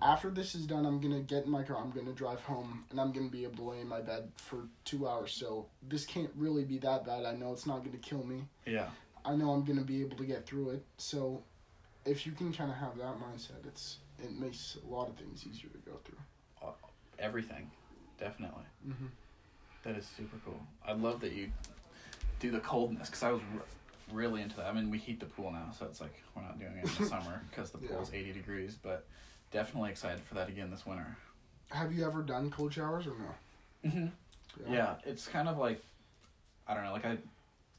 [0.02, 1.78] After this is done, I'm gonna get in my car.
[1.78, 4.68] I'm gonna drive home, and I'm gonna be able to lay in my bed for
[4.86, 5.34] two hours.
[5.34, 7.26] So this can't really be that bad.
[7.26, 8.44] I know it's not gonna kill me.
[8.66, 8.88] Yeah.
[9.26, 10.86] I know I'm gonna be able to get through it.
[10.98, 11.44] So,
[12.06, 15.46] if you can kind of have that mindset, it's it makes a lot of things
[15.46, 16.18] easier to go through.
[17.18, 17.70] Everything,
[18.18, 18.64] definitely.
[18.88, 19.08] Mm-hmm.
[19.84, 20.60] That is super cool.
[20.88, 21.52] I love that you
[22.40, 23.64] do the coldness because I was r-
[24.14, 24.68] really into that.
[24.68, 27.04] I mean, we heat the pool now, so it's like we're not doing it in
[27.04, 27.90] the summer because the Yeah.
[27.90, 28.78] pool's eighty degrees.
[28.82, 29.06] But
[29.52, 31.18] definitely excited for that again this winter.
[31.72, 33.90] Have you ever done cold showers or no?
[33.90, 34.74] Mm-hmm.
[34.74, 34.96] Yeah.
[35.06, 35.82] it's kind of like
[36.68, 37.18] I don't know, like I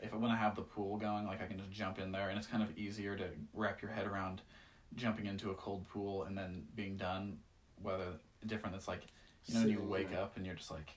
[0.01, 2.29] if I when I have the pool going, like I can just jump in there,
[2.29, 4.43] and it's kind of easier to wrap your head around
[4.97, 7.39] jumping into a cold pool and then being done.
[7.83, 8.07] Whether
[8.47, 9.03] different, it's like
[9.47, 10.91] you know when you wake up and you're just like,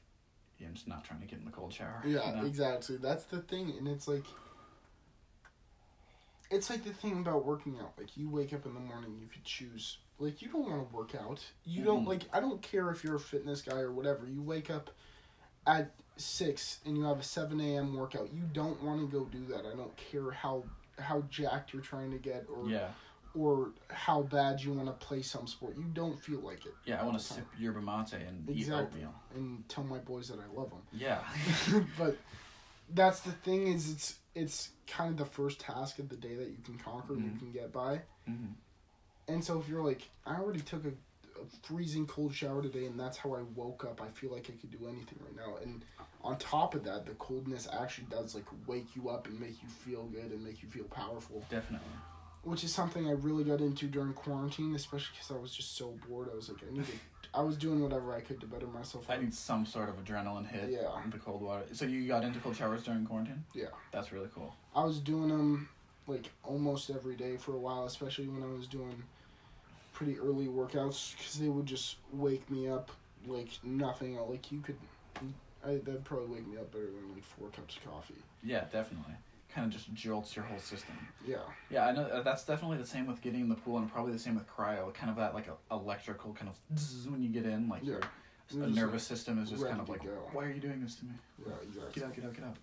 [0.60, 2.02] yeah, I'm just not trying to get in the cold shower.
[2.06, 2.46] Yeah, you know?
[2.46, 2.98] exactly.
[2.98, 4.26] That's the thing, and it's like,
[6.50, 7.94] it's like the thing about working out.
[7.98, 9.98] Like you wake up in the morning, you could choose.
[10.20, 11.44] Like you don't want to work out.
[11.66, 12.08] You don't Mhm.
[12.08, 12.24] like.
[12.32, 14.28] I don't care if you're a fitness guy or whatever.
[14.28, 14.90] You wake up
[15.66, 17.96] at six and you have a seven a.m.
[17.96, 18.32] workout.
[18.34, 19.66] You don't want to go do that.
[19.66, 20.64] I don't care how
[21.00, 22.90] how jacked you're trying to get or Yeah,
[23.34, 25.76] or how bad you want to play some sport.
[25.76, 26.76] You don't feel like it.
[26.86, 27.02] yeah.
[27.02, 28.56] I want to sip yerba mate and Exactly.
[28.60, 29.14] eat oatmeal.
[29.34, 30.82] and tell my boys that I love them.
[30.94, 31.24] Yeah,
[31.98, 32.18] but
[32.90, 36.50] that's the thing is it's it's kind of the first task of the day that
[36.50, 38.48] you can conquer and you can get by hmm
[39.28, 43.00] and so if you're like i already took a, a freezing cold shower today and
[43.00, 45.84] that's how i woke up i feel like i could do anything right now and
[46.24, 49.70] on top of that the coldness actually does like wake you up and make you
[49.70, 51.88] feel good and make you feel powerful definitely.
[52.44, 55.94] which is something i really got into during quarantine especially because i was just so
[56.08, 56.92] bored i was like i need to
[57.34, 60.48] i was doing whatever i could to better myself I need some sort of adrenaline
[60.48, 60.70] hit.
[60.70, 60.90] Yeah.
[61.10, 61.66] The cold water.
[61.72, 63.44] So you got into cold showers during quarantine?
[63.54, 63.66] Yeah.
[63.92, 64.56] That's really cool.
[64.76, 65.68] I was doing them
[66.08, 69.04] like almost every day for a while, especially when I was doing
[69.94, 72.92] pretty early workouts because they would just wake me up
[73.28, 74.18] like nothing.
[74.18, 74.78] Like you could,
[75.66, 78.16] I, that'd probably wake me up better than like four cups of coffee.
[78.44, 79.14] Yeah, definitely.
[79.54, 80.96] Kind of just jolts your whole system.
[81.26, 81.38] Yeah,
[81.70, 84.12] Yeah, I know uh, that's definitely the same with getting in the pool, and probably
[84.12, 84.92] the same with cryo.
[84.96, 87.92] Kind of that like a, electrical kind of when you get in, like Yeah.
[87.92, 88.02] your
[88.52, 90.02] You're a just, nervous system is just kind of like,
[90.34, 91.12] why are you doing this to me?
[91.46, 91.92] yeah, exactly.
[91.94, 92.58] Get out, get out, get out.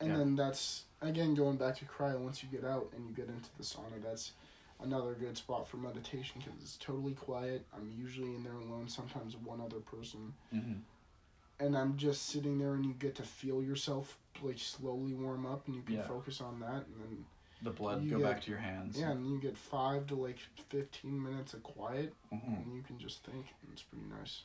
[0.00, 0.16] And Yeah.
[0.18, 2.14] then that's again going back to cry.
[2.14, 4.32] Once you get out and you get into the sauna, that's
[4.80, 7.64] another good spot for meditation because it's totally quiet.
[7.74, 8.88] I'm usually in there alone.
[8.88, 10.34] Sometimes one other person.
[10.52, 10.80] Mm-hmm.
[11.58, 15.66] and I'm just sitting there, and you get to feel yourself like slowly warm up,
[15.66, 16.06] and you can Yeah.
[16.06, 17.24] focus on that, and then
[17.62, 18.98] The blood go get- back to your hands.
[19.00, 22.98] yeah, and you get five to like fifteen minutes of quiet, hmm and you can
[22.98, 24.42] just think, and it's pretty nice.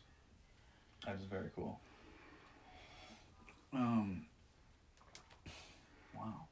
[1.05, 1.81] That is very cool.
[3.73, 4.25] Um.
[6.21, 6.47] Wow.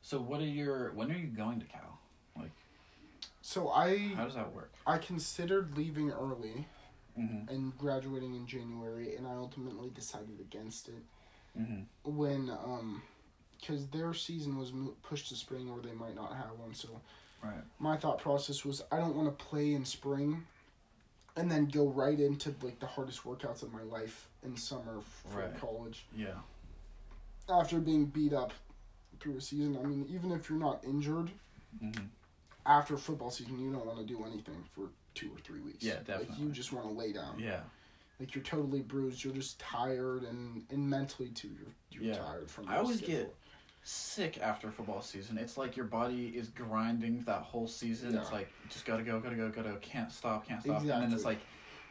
[0.00, 0.92] So what are your?
[0.92, 1.98] When are you going to Cal?
[2.36, 2.52] Like,
[3.40, 4.72] So I how does that work?
[4.86, 6.66] I considered leaving early
[7.18, 7.52] Mm-hmm.
[7.54, 11.02] and graduating in January, and I ultimately decided against it
[11.58, 11.84] Mhm.
[12.04, 13.02] when um
[13.60, 17.00] because their season was pushed to spring or they might not have one so
[17.42, 17.62] Right.
[17.78, 20.44] my thought process was i don't want to play in spring
[21.36, 25.38] and then go right into like the hardest workouts of my life in summer for
[25.42, 25.54] Right.
[25.60, 26.40] college Yeah.
[27.48, 28.52] after being beat up
[29.22, 31.30] through a season i mean even if you're not injured
[31.82, 32.08] Mhm.
[32.66, 35.94] after football season you don't want to do anything for two or three weeks Yeah,
[35.94, 36.44] like definitely.
[36.44, 37.60] you just want to lay down Yeah.
[38.20, 42.18] like you're totally bruised you're just tired and and mentally too you're, you're Yeah.
[42.18, 42.70] tired from it.
[42.70, 43.16] I always schedule.
[43.26, 43.36] get
[43.84, 45.36] sick after football season.
[45.38, 48.16] It's like your body is grinding that whole season.
[48.16, 50.82] It's like just gotta go, gotta go, gotta go, can't stop, can't stop.
[50.82, 51.40] And then it's like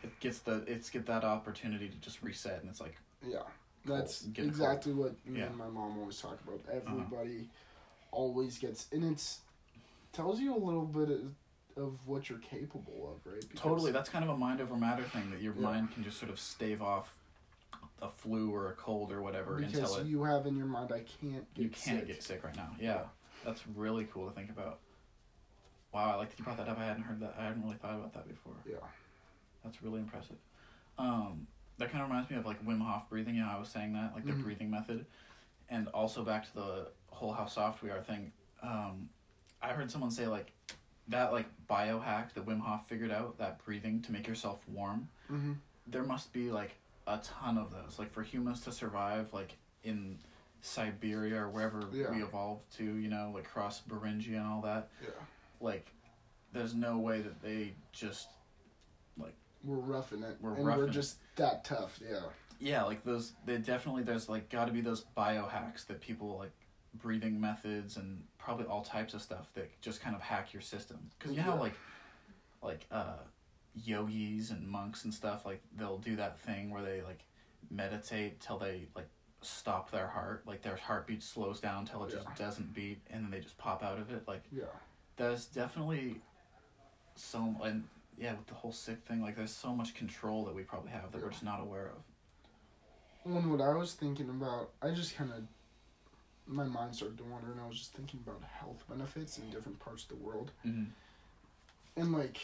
[0.04, 3.44] it gets the it's get that opportunity to just reset and it's like Yeah,
[3.86, 5.46] that's exactly what me Yeah.
[5.46, 5.50] Uh-huh.
[5.50, 6.60] and my mom always talk about.
[6.72, 7.50] Everybody
[8.12, 9.40] always gets, and it's
[10.14, 11.34] tells you a little bit of,
[11.84, 13.42] of what you're capable of, right?
[13.42, 15.62] Because- totally that's kind of a mind over matter thing that your Yeah.
[15.62, 17.18] mind can just sort of stave off
[18.02, 20.92] a flu or a cold or whatever because until it you have in your mind,
[20.92, 22.08] I can't get you can't sick.
[22.08, 22.76] get sick right now.
[22.80, 23.06] Yeah.
[23.46, 24.80] That's really cool to think about.
[25.94, 26.78] Wow, I like that you brought that up.
[26.78, 27.36] I hadn't heard that.
[27.38, 28.54] I hadn't really thought about that before.
[28.70, 28.76] Yeah,
[29.64, 30.38] That's really impressive.
[30.98, 31.48] Um,
[31.82, 33.36] that kind of reminds me of like Wim Hof breathing.
[33.36, 34.44] You know, I was saying that like the Mhm.
[34.44, 35.06] breathing method,
[35.70, 38.32] and also back to the whole how soft we are thing.
[38.62, 39.10] Um,
[39.62, 40.52] I heard someone say like
[41.08, 45.10] that like biohack that Wim Hof figured out that breathing to make yourself warm.
[45.30, 45.54] mm-hmm.
[45.88, 46.76] There must be like
[47.08, 47.98] a ton of those.
[48.00, 50.20] Like for humans to survive like in
[50.62, 52.12] Siberia or wherever Yeah.
[52.12, 54.90] we evolved to, you know, like cross Beringia and all that.
[55.02, 55.10] yeah.
[55.60, 55.92] Like,
[56.54, 58.30] there's no way that they just
[59.64, 62.00] We're roughing it, We're and roughing we're just that tough.
[62.04, 62.20] Yeah,
[62.60, 66.52] yeah like those they definitely there's like got to be those biohacks that people like
[66.96, 71.00] breathing methods and probably all types of stuff that just kind of hack your system.
[71.18, 71.74] Because you know like
[72.62, 73.18] like uh
[73.76, 77.24] yogis and monks and stuff like they'll do that thing where they like
[77.70, 79.08] meditate till they like
[79.42, 80.44] stop their heart.
[80.46, 83.84] Like their heartbeat slows down till it just doesn't beat and then they just pop
[83.84, 84.24] out of it.
[84.28, 84.64] Like yeah,
[85.18, 86.22] there's definitely
[87.16, 87.84] so and
[88.22, 91.12] yeah with the whole sick thing like there's so much control that we probably have
[91.12, 95.32] that we're just not aware of When what I was thinking about, I just kind
[95.32, 95.44] of
[96.48, 99.80] my mind started to wander, and I was just thinking about health benefits in different
[99.80, 100.52] parts of the world.
[100.66, 100.86] mm-hmm.
[101.98, 102.38] and like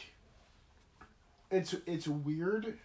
[1.51, 2.77] it's it's weird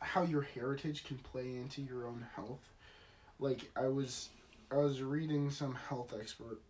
[0.00, 2.68] how your heritage can play into your own health
[3.38, 4.28] like i was
[4.70, 6.60] i was reading some health expert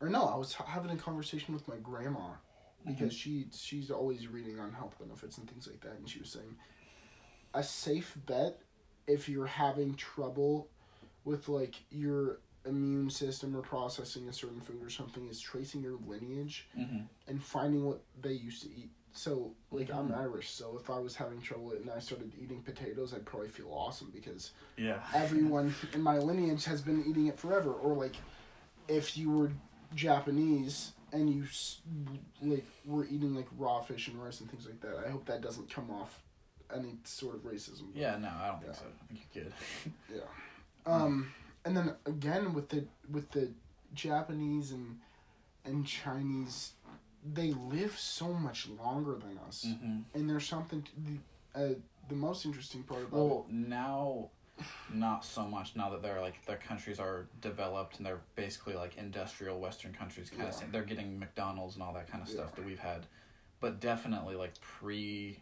[0.00, 2.28] or no i was having a conversation with my grandma
[2.86, 6.30] because she she's always reading on health benefits and things like that and she was
[6.30, 6.56] saying
[7.54, 8.60] a safe bet
[9.06, 10.68] if you're having trouble
[11.24, 15.98] with like your immune system or processing a certain food or something is tracing your
[16.06, 17.00] lineage Mm-hmm.
[17.28, 18.90] and finding what they used to eat.
[19.12, 20.16] So, like, I'm Mhm.
[20.18, 23.68] Irish, so if I was having trouble and I started eating potatoes, I'd probably feel
[23.70, 25.02] awesome because Yeah.
[25.14, 27.72] everyone in my lineage has been eating it forever.
[27.72, 28.16] Or, like,
[28.88, 29.52] if you were
[29.94, 31.44] Japanese and you,
[32.42, 35.40] like, were eating, like, raw fish and rice and things like that, I hope that
[35.40, 36.22] doesn't come off
[36.74, 37.84] any sort of racism.
[37.94, 38.84] Yeah, no, I don't think so.
[38.84, 40.22] I think you're good.
[40.84, 41.32] Um,
[41.64, 43.50] and then again with the with the
[43.94, 44.98] Japanese and
[45.64, 46.72] and Chinese,
[47.34, 49.98] they live so much longer than us, mm-hmm.
[50.12, 50.82] and there's something.
[50.82, 51.18] To, the
[51.54, 51.74] uh,
[52.08, 54.30] the most interesting part about Well, now,
[54.92, 55.74] not so much.
[55.76, 60.30] Now that they're like their countries are developed and they're basically like industrial Western countries,
[60.30, 60.64] kind Yeah.
[60.64, 60.72] of.
[60.72, 63.06] They're getting McDonald's and all that kind of stuff that we've had,
[63.60, 65.38] but definitely like pre.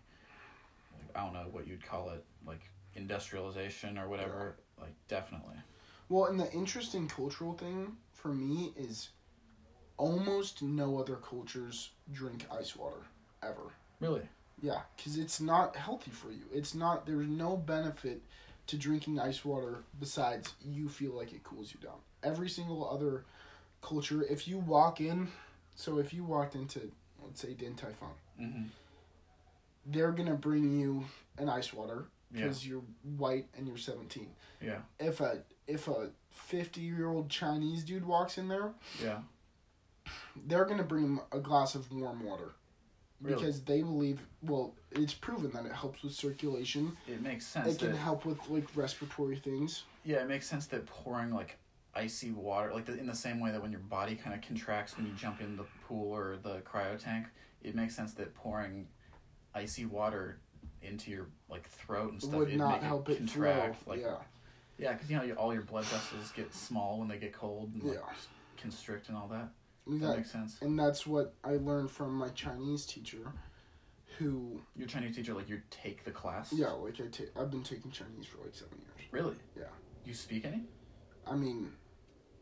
[0.97, 2.61] Like, I don't know what you'd call it, like
[2.95, 4.57] industrialization or whatever.
[4.81, 5.57] Like definitely.
[6.09, 9.11] well, and the interesting cultural thing for me is
[9.97, 13.03] almost no other cultures drink ice water
[13.43, 13.73] ever.
[14.01, 14.23] Really.
[14.63, 16.43] Yeah, because it's not healthy for you.
[16.53, 17.07] It's not.
[17.07, 18.21] There's no benefit
[18.71, 21.99] to drinking ice water besides you feel like it cools you down.
[22.23, 23.25] Every single other
[23.83, 25.29] culture, if you walk in,
[25.75, 26.91] so if you walked into,
[27.23, 28.63] let's say Din Tai Fung, Mm-hmm.
[29.87, 31.05] they're gonna bring you
[31.39, 32.43] an ice water Yeah.
[32.45, 32.83] because you're
[33.19, 34.29] white and you're 17.
[34.63, 34.79] Yeah.
[34.99, 39.21] If a if a 50 year old Chinese dude walks in there, Yeah.
[40.47, 42.53] they're gonna bring him a glass of warm water.
[43.21, 43.37] Really?
[43.37, 46.97] Because they believe, well, it's proven that it helps with circulation.
[47.07, 47.75] It makes sense.
[47.75, 49.85] It can that- help with like respiratory things.
[50.05, 51.59] Yeah, it makes sense that pouring like
[51.95, 54.97] icy water, like the, in the same way that when your body kind of contracts
[54.97, 57.27] when you jump in the pool or the cryo tank,
[57.63, 58.87] it makes sense that pouring
[59.55, 60.39] icy water
[60.83, 63.87] into your like throat and stuff would not help it contract.
[63.87, 64.17] Like yeah,
[64.79, 67.83] yeah, because you know all your blood vessels get small when they get cold and
[67.83, 68.15] like, Yeah.
[68.57, 69.51] constrict and all that.
[69.87, 70.61] That That- makes sense.
[70.62, 73.33] and that's what I learned from my Chinese teacher,
[74.19, 76.53] who Your Chinese teacher, like you take the class.
[76.53, 77.37] yeah, like I take.
[77.37, 79.09] I've been taking Chinese for like seven years.
[79.12, 79.37] Really?
[79.57, 79.64] Yeah.
[80.05, 80.64] You speak any?
[81.27, 81.73] I mean,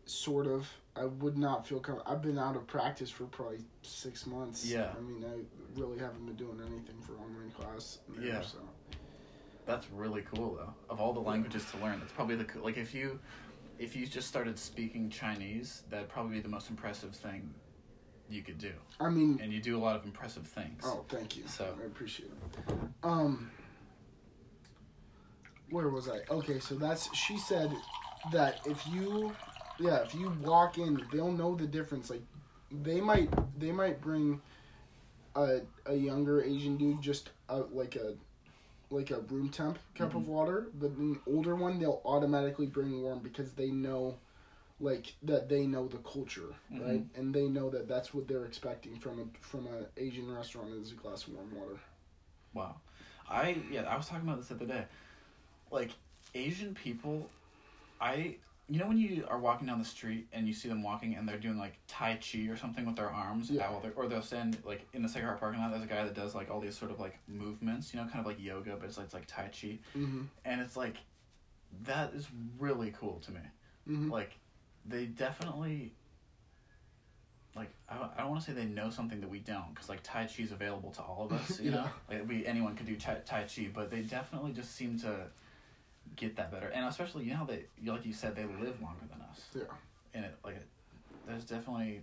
[0.04, 0.68] sort of.
[0.96, 4.66] I would not feel com- I've been out of practice for probably six months.
[4.66, 4.92] Yeah.
[4.96, 7.98] I mean, I really haven't been doing anything for online class.
[8.08, 8.42] There, Yeah.
[8.42, 8.58] So
[9.64, 10.74] That's really cool though.
[10.90, 13.20] Of all the languages to learn, that's probably the like if you
[13.78, 17.52] if you just started speaking Chinese, that'd probably be the most impressive thing
[18.28, 18.72] you could do.
[19.00, 20.82] I mean, And you do a lot of impressive things.
[20.84, 21.44] oh, thank you.
[21.46, 22.74] So- I appreciate it.
[23.02, 23.50] Um,
[25.70, 26.20] where was I?
[26.30, 27.74] Okay, so that's she said
[28.32, 29.34] that if you,
[29.78, 32.10] yeah, if you walk in, they'll know the difference.
[32.10, 32.22] Like,
[32.70, 34.40] they might they might bring
[35.36, 38.14] a a younger Asian dude just a, like a
[38.90, 40.30] like a room temp cup of mm-hmm.
[40.30, 44.16] water, but an older one they'll automatically bring warm because they know
[44.80, 46.84] like that they know the culture, mm-hmm.
[46.84, 47.04] right?
[47.16, 50.92] And they know that that's what they're expecting from a from a Asian restaurant is
[50.92, 51.78] a glass of warm water.
[52.54, 52.76] Wow.
[53.28, 54.84] I yeah, I was talking about this the other day.
[55.70, 55.90] Like
[56.34, 57.28] Asian people,
[58.00, 58.36] I
[58.70, 61.26] you know when you are walking down the street and you see them walking and
[61.26, 63.70] they're doing like tai chi or something with their arms, Yeah.
[63.70, 65.70] while they're, or they'll stand like in the Sacred Heart parking lot.
[65.70, 68.20] There's a guy that does like all these sort of like movements, you know, kind
[68.20, 70.22] of like yoga, but it's like, it's like tai chi, Mm-hmm.
[70.44, 70.96] and it's like
[71.84, 72.26] that is
[72.58, 73.40] really cool to me.
[73.88, 74.10] Mm-hmm.
[74.12, 74.32] Like
[74.86, 75.92] they definitely.
[77.56, 80.02] Like I, I don't want to say they know something that we don't, because like
[80.02, 81.86] Tai Chi is available to all of us, you know.
[82.08, 85.22] Like we anyone could do tai, tai Chi, but they definitely just seem to
[86.16, 89.20] get that better, and especially you know they like you said they live longer than
[89.30, 89.62] us, Yeah.
[90.14, 90.66] and it like it,
[91.26, 92.02] there's definitely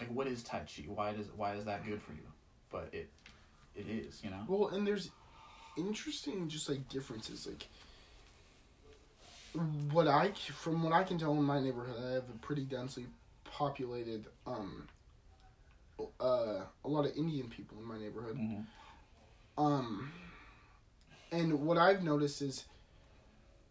[0.00, 0.84] like what is Tai Chi?
[0.86, 2.26] Why does why is that good for you?
[2.70, 3.10] But it
[3.74, 4.44] it is, you know.
[4.48, 5.10] Well, and there's
[5.76, 7.46] interesting just like differences.
[7.46, 7.66] Like
[9.92, 13.06] what I from what I can tell in my neighborhood, I have a pretty densely
[13.44, 14.88] populated um
[16.20, 18.36] uh a lot of Indian people in my neighborhood.
[18.36, 18.64] Mhm.
[19.58, 20.12] Um
[21.30, 22.64] and what I've noticed is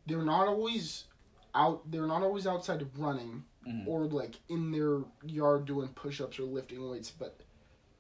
[0.06, 1.06] they're not always
[1.54, 3.88] out they're not always outside running Mhm.
[3.88, 7.42] or like in their yard doing push-ups or lifting weights, but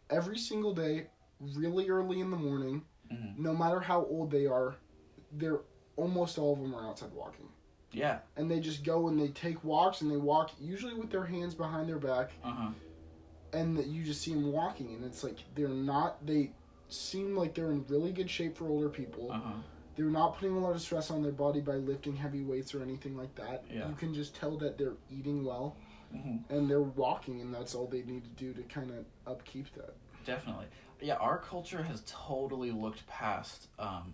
[0.09, 1.07] every single day,
[1.39, 3.37] really early in the morning, Mhm.
[3.37, 4.75] no matter how old they are,
[5.31, 5.61] they're
[5.97, 7.47] almost all of them are outside walking.
[7.91, 8.19] Yeah.
[8.37, 11.53] And they just go and they take walks and they walk usually with their hands
[11.53, 12.71] behind their back Uh huh.
[13.53, 16.53] and that you just see them walking and it's like they're not they
[16.89, 19.31] seem like they're in really good shape for older people.
[19.31, 19.53] Uh huh.
[19.95, 22.81] They're not putting a lot of stress on their body by lifting heavy weights or
[22.81, 23.65] anything like that.
[23.69, 23.87] Yeah.
[23.89, 25.75] You can just tell that they're eating well
[26.11, 29.73] hmm and they're walking and that's all they need to do to kind of upkeep
[29.75, 29.93] that.
[30.25, 30.65] Definitely.
[31.01, 34.13] Yeah, our culture has totally looked past um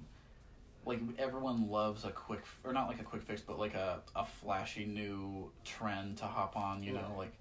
[0.86, 4.26] like everyone loves a quick or not like a quick fix but like a, a
[4.26, 7.34] flashy new trend to hop on, you know, like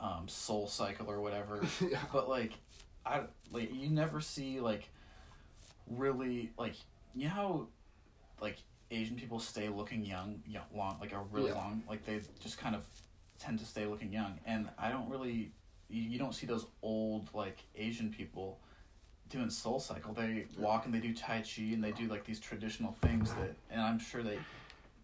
[0.00, 1.60] um SoulCycle or whatever.
[1.80, 1.98] yeah.
[2.12, 2.52] but like
[3.04, 4.88] I like you never see like
[5.88, 6.74] really like
[7.16, 7.66] you know how
[8.40, 8.58] like
[8.90, 11.56] Asian people stay looking young, young long like a really Yeah.
[11.56, 12.84] long like they just kind of
[13.38, 15.50] tend to stay looking young and I don't really
[15.88, 18.58] you, you don't see those old like Asian people
[19.30, 22.92] doing SoulCycle they walk and they do tai chi and they do like these traditional
[23.02, 24.38] things that and I'm sure they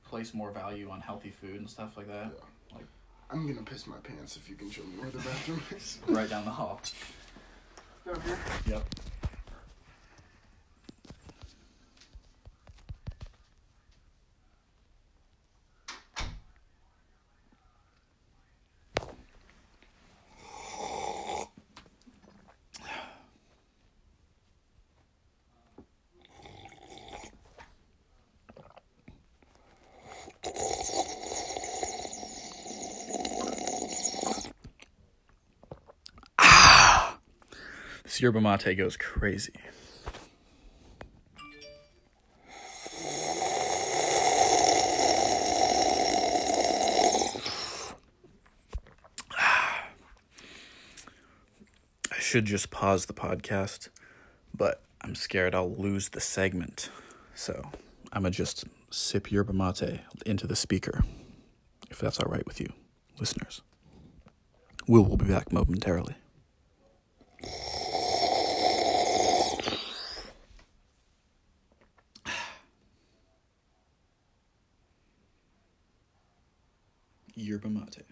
[0.04, 2.30] place more value on healthy food and stuff like that
[2.74, 2.86] Like
[3.30, 5.98] I'm gonna piss my pants if you can show me where the bathroom is.
[6.06, 6.80] right down the hall
[8.06, 8.38] Down here.
[8.68, 8.84] yep
[38.04, 39.52] This yerba mate goes crazy.
[52.10, 53.88] I should just pause the podcast,
[54.54, 56.90] but I'm scared I'll lose the segment.
[57.34, 57.70] So
[58.12, 61.02] I'm going to just sip yerba mate into the speaker,
[61.90, 62.72] if that's all right with you,
[63.18, 63.62] listeners.
[64.86, 66.16] Will will be back momentarily.
[77.34, 78.02] Yerba mate.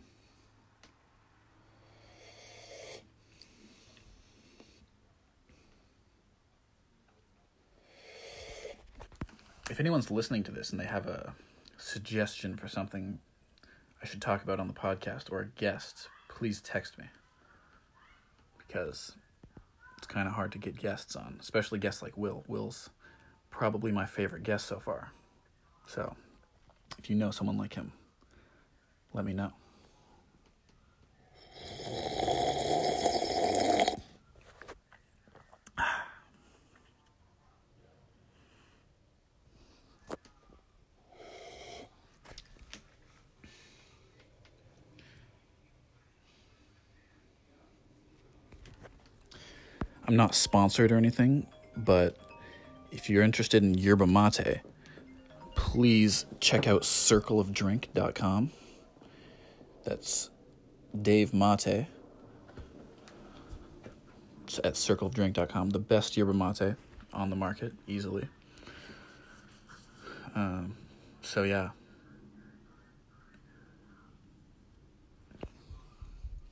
[9.81, 11.33] If anyone's listening to this and they have a
[11.78, 13.18] suggestion for something
[14.03, 17.07] I should talk about on the podcast or a guest, please text me.
[18.59, 19.12] Because
[19.97, 22.45] it's kind of hard to get guests on, especially guests like Will.
[22.47, 22.91] Will's
[23.49, 25.12] probably my favorite guest so far.
[25.87, 26.14] So,
[26.99, 27.91] If you know someone like him,
[29.14, 29.51] let me know.
[50.11, 51.46] I'm not sponsored or anything,
[51.76, 52.16] but
[52.90, 54.58] if you're interested in yerba mate,
[55.54, 58.50] please check out circleofdrink.com.
[59.84, 60.30] That's
[61.00, 61.86] Dave Mate.
[64.42, 65.70] It's at circleofdrink.com.
[65.70, 66.74] The best yerba mate
[67.12, 68.26] on the market, easily.
[70.34, 70.74] Um,
[71.22, 71.68] so, yeah.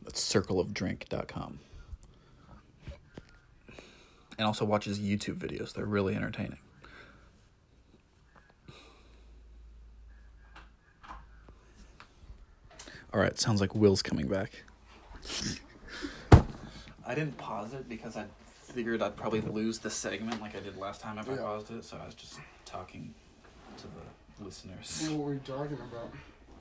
[0.04, 1.58] That's circleofdrink.com
[4.38, 5.72] and also watches YouTube videos.
[5.74, 6.58] They're really entertaining.
[13.12, 14.52] All right, sounds like Will's coming back.
[17.06, 20.76] I didn't pause it because I figured I'd probably lose the segment like I did
[20.76, 23.14] last time if I paused it, so I was just talking
[23.78, 25.08] to the listeners.
[25.10, 26.12] What were you talking about?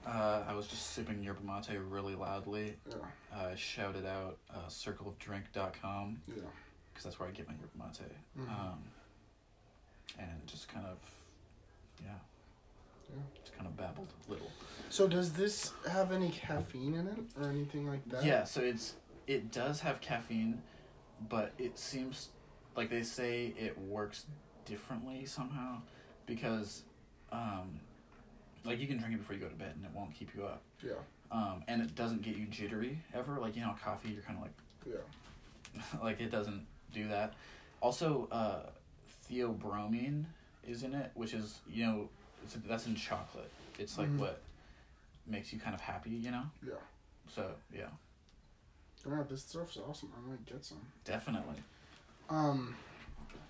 [0.07, 2.75] Uh, I was just sipping yerba mate really loudly.
[2.89, 2.95] Yeah,
[3.37, 6.43] I shouted out uh, circleofdrink.com yeah.
[6.97, 8.11] Because that's where I get my yerba mate.
[8.39, 8.49] Mhm.
[8.59, 8.83] Um,
[10.17, 10.97] and just kind of,
[12.03, 12.15] yeah,
[13.07, 13.21] Yeah.
[13.39, 14.51] just kind of babbled a little.
[14.89, 18.23] So does this have any caffeine in it or anything like that?
[18.25, 18.95] Yeah, so it's
[19.27, 20.63] it does have caffeine,
[21.29, 22.29] but it seems
[22.75, 24.25] like they say it works
[24.65, 25.81] differently somehow
[26.25, 26.81] because,
[27.31, 27.79] um,
[28.63, 30.45] like you can drink it before you go to bed and it won't keep you
[30.45, 30.63] up.
[30.83, 30.93] Yeah.
[31.29, 33.37] Um, and it doesn't get you jittery ever.
[33.37, 34.53] Like you know, coffee, you're kind of like
[34.85, 35.99] Yeah.
[36.03, 37.33] like it doesn't do that.
[37.81, 38.69] Also, uh,
[39.29, 40.25] theobromine
[40.67, 42.09] is in it, which is you know
[42.43, 43.51] it's that's in chocolate.
[43.79, 44.17] It's like Mhm.
[44.19, 44.41] what
[45.25, 46.43] makes you kind of happy, you know.
[46.65, 46.73] Yeah.
[47.33, 47.89] So yeah,
[49.05, 50.11] Yeah, this stuff's awesome.
[50.17, 50.81] I might get some.
[51.03, 51.61] definitely.
[52.29, 52.75] Um,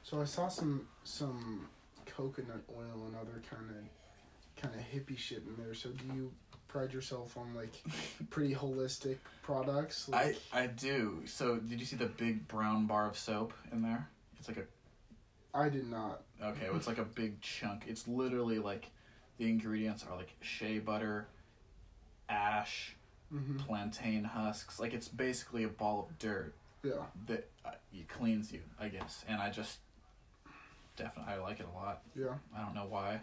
[0.04, 1.68] so I saw some some
[2.06, 5.74] coconut oil and other kind of kind of hippie shit in there.
[5.74, 6.34] So do you
[6.68, 7.74] pride yourself on like
[8.30, 10.10] pretty holistic products?
[10.12, 11.22] I Like, I do.
[11.26, 14.08] So did you see the big brown bar of soap in there?
[14.40, 14.64] It's like a
[15.58, 16.22] I did not.
[16.44, 16.68] okay.
[16.74, 17.86] It's like a big chunk.
[17.88, 18.92] It's literally like
[19.38, 21.28] the ingredients are like shea butter,
[22.30, 22.96] ash,
[23.32, 24.80] hmm plantain husks.
[24.80, 26.54] Like it's basically a ball of dirt
[26.84, 27.06] Yeah.
[27.28, 29.26] that uh, it cleans you, I guess.
[29.28, 29.80] And I just
[30.96, 32.04] definitely I like it a lot.
[32.16, 32.36] Yeah.
[32.56, 33.20] I don't know why.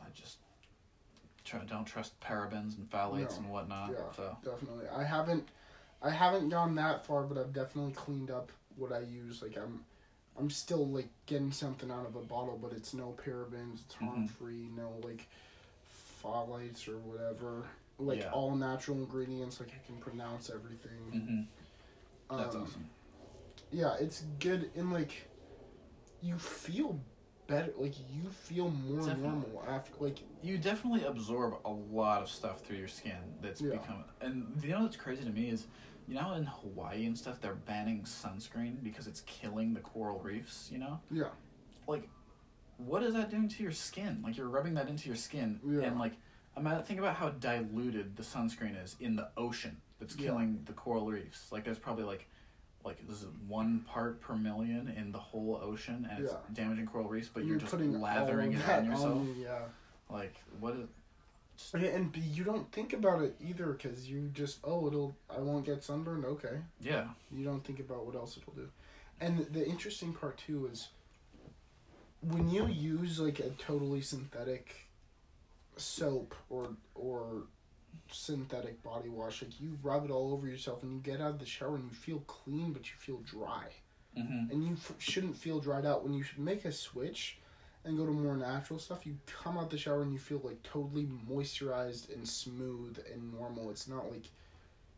[0.00, 0.36] I just
[1.44, 3.44] try don't trust parabens and phthalates No.
[3.44, 3.90] and whatnot.
[3.92, 4.12] Yeah.
[4.16, 4.86] So Definitely.
[4.88, 5.48] I haven't
[6.02, 9.42] I haven't gone that far, but I've definitely cleaned up what I use.
[9.42, 9.84] Like I'm
[10.38, 14.26] I'm still like getting something out of a bottle, but it's no parabens, it's harm
[14.26, 15.26] free, no like
[16.22, 17.64] phthalates or whatever.
[17.98, 18.30] Like Yeah.
[18.32, 21.48] all natural ingredients, like I can pronounce everything.
[22.30, 22.90] hmm that's Um, awesome.
[23.70, 25.28] Yeah, it's good and like
[26.20, 26.98] you feel
[27.46, 29.22] better like you feel more Definitely.
[29.28, 33.72] normal after like You definitely absorb a lot of stuff through your skin that's Yeah.
[33.72, 35.66] become and you know what's crazy to me is
[36.08, 40.68] you know in Hawaii and stuff they're banning sunscreen because it's killing the coral reefs,
[40.72, 41.00] you know?
[41.10, 41.28] yeah.
[41.86, 42.08] Like
[42.78, 44.20] what is that doing to your skin?
[44.24, 45.82] Like you're rubbing that into your skin Yeah.
[45.82, 46.12] and like
[46.56, 50.28] imagine think about how diluted the sunscreen is in the ocean that's Yeah.
[50.28, 51.52] killing the coral reefs.
[51.52, 52.28] Like there's probably like
[52.84, 56.38] like this is one part per million in the whole ocean and it's Yeah.
[56.52, 59.22] damaging coral reefs, but you're, just putting all lathering it on yourself.
[59.22, 59.62] me, yeah.
[60.10, 60.88] Like what is
[61.72, 65.64] Yeah, and you don't think about it either because you just oh it'll I won't
[65.64, 67.08] get sunburned okay yeah.
[67.32, 68.68] you don't think about what else it'll do,
[69.20, 70.88] and the interesting part too is
[72.20, 74.74] when you use like a totally synthetic
[75.76, 77.44] soap or or
[78.10, 81.38] synthetic body wash like you rub it all over yourself and you get out of
[81.38, 83.64] the shower and you feel clean but you feel dry
[84.16, 84.52] Mm-hmm.
[84.52, 87.38] and you f- shouldn't feel dried out when you make a switch
[87.84, 90.62] and go to more natural stuff you come out the shower and you feel like
[90.62, 94.22] totally moisturized and smooth and normal it's not like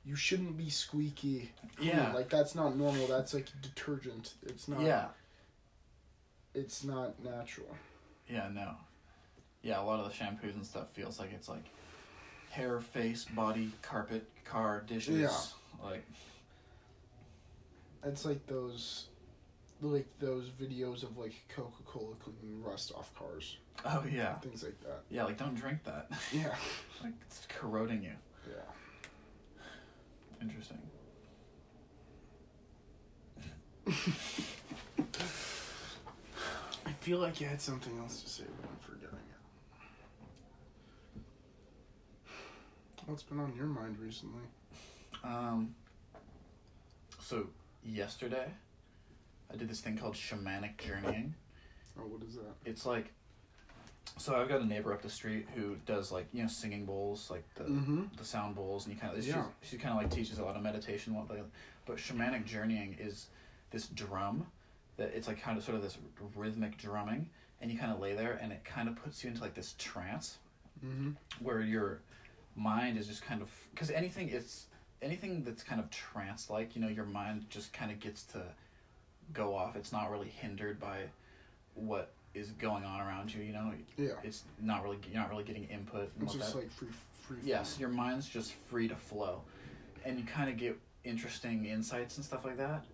[0.04, 1.88] you shouldn't be squeaky clean.
[1.88, 2.12] Yeah.
[2.12, 5.06] like that's not normal that's like detergent it's not Yeah.
[6.54, 7.74] it's not natural
[8.28, 8.72] Yeah, no.
[9.62, 11.64] Yeah, a lot of the shampoos and stuff feels like it's like
[12.56, 15.20] hair, face, body, carpet, car, dishes.
[15.20, 15.86] Yeah.
[15.86, 16.04] Like
[18.04, 19.08] it's like those
[19.82, 24.34] like those videos of like coca-cola cleaning rust off cars oh yeah.
[24.36, 26.10] things like that Yeah, like don't drink that.
[26.32, 26.54] yeah
[27.04, 28.12] like it's corroding you.
[28.48, 28.62] yeah
[30.40, 30.78] Interesting.
[36.86, 39.18] i feel like you had something else to say but i'm forgetting
[43.06, 44.42] What's been on your mind recently?
[45.24, 45.74] Um.
[47.20, 47.46] So
[47.84, 48.46] yesterday,
[49.52, 51.34] I did this thing called shamanic journeying.
[51.98, 52.54] Oh, what is that?
[52.64, 53.12] It's like,
[54.18, 57.30] so I've got a neighbor up the street who does like you know singing bowls,
[57.30, 58.02] like the Mm-hmm.
[58.16, 59.44] the sound bowls, and you kind of Yeah.
[59.62, 61.14] she, she kind of like teaches a lot of meditation.
[61.14, 61.44] What like,
[61.86, 63.26] but shamanic journeying is
[63.70, 64.46] this drum
[64.96, 65.98] that it's like kind of sort of this
[66.34, 67.28] rhythmic drumming,
[67.60, 69.74] and you kind of lay there, and it kind of puts you into like this
[69.78, 70.38] trance
[70.84, 71.12] Mm-hmm.
[71.42, 72.00] where your
[72.56, 74.66] mind is just kind of because anything it's
[75.02, 78.42] anything that's kind of trance like you know your mind just kind of gets to
[79.32, 81.00] go off it's not really hindered by
[81.74, 84.12] what is going on around you you know Yeah.
[84.24, 86.88] it's not really you're not really getting input It's just that, like free,
[87.22, 87.36] free.
[87.44, 87.80] yes flowing.
[87.80, 89.42] your mind's just free to flow
[90.04, 92.84] and you kind of get interesting insights and stuff like that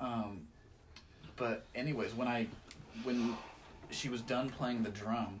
[0.00, 0.42] um,
[1.36, 2.46] but anyways when i
[3.04, 3.34] when
[3.90, 5.38] she was done playing the drum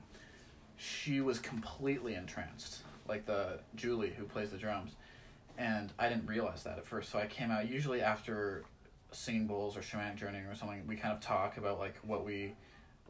[0.78, 2.78] she was completely entranced
[3.08, 4.92] like the julie who plays the drums.
[5.56, 7.10] And i didn't realize that at first.
[7.10, 8.64] So i came out usually after
[9.10, 12.52] singing bowls or shamanic journeying or something we kind of talk about like what we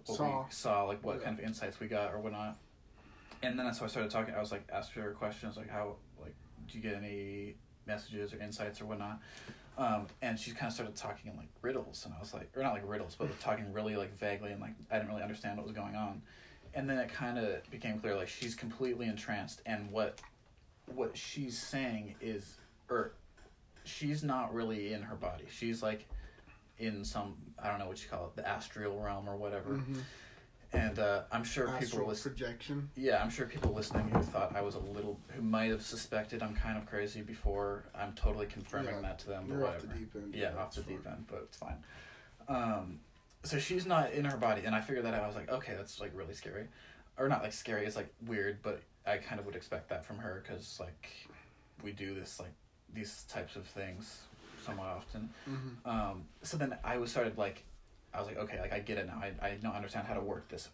[0.07, 0.39] what Saw.
[0.45, 0.85] we saw.
[0.85, 1.25] like what Yeah.
[1.25, 2.57] kind of insights we got or whatnot.
[3.43, 4.35] And then so i started talking.
[4.35, 6.35] I was like asked her questions like how like
[6.67, 9.21] do you get any messages or insights or whatnot?
[9.77, 12.05] Um, and she kind of started talking in like riddles.
[12.05, 14.75] And i was like or not like riddles but talking really like vaguely and like
[14.91, 16.23] i didn't really understand what was going on
[16.79, 20.21] and then it kind of became clear like she's completely entranced and what
[20.95, 22.55] what she's saying is
[22.89, 23.13] or
[23.85, 26.07] she's not really in her body she's like
[26.79, 30.01] in some i don't know what you call it the astral realm or whatever Mhm.
[30.73, 32.91] and uh, i'm sure people Astral listen projection.
[32.95, 36.43] yeah i'm sure people listening who thought i was a little who might have suspected
[36.45, 39.95] i'm kind of crazy before i'm totally confirming Yeah, that to them off whatever the
[39.95, 40.35] deep end.
[40.35, 41.79] yeah, off the deep end, but it's fine.
[42.47, 43.01] Um,
[43.45, 45.23] so she's not in her body, and I figured that out.
[45.23, 46.67] I was like, okay, that's like really scary,
[47.19, 47.87] or not like scary.
[47.87, 51.09] It's like weird, but I kind of would expect that from her because like
[51.83, 52.53] we do this like
[52.93, 54.23] these types of things
[54.65, 55.31] somewhat often.
[55.49, 55.89] Mhm.
[55.91, 57.65] Um, so then I was started like,
[58.13, 59.21] I was like, okay, like I get it now.
[59.23, 60.69] I I don't understand how to work this.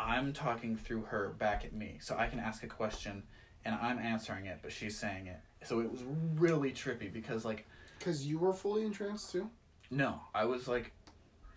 [0.00, 3.22] I'm talking through her back at me, so I can ask a question,
[3.64, 5.38] and I'm answering it, but she's saying it.
[5.64, 6.02] So it was
[6.36, 7.66] really trippy because like.
[8.00, 9.50] Cause you were fully entranced too.
[9.90, 10.92] No, I was like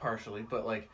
[0.01, 0.89] partially, but like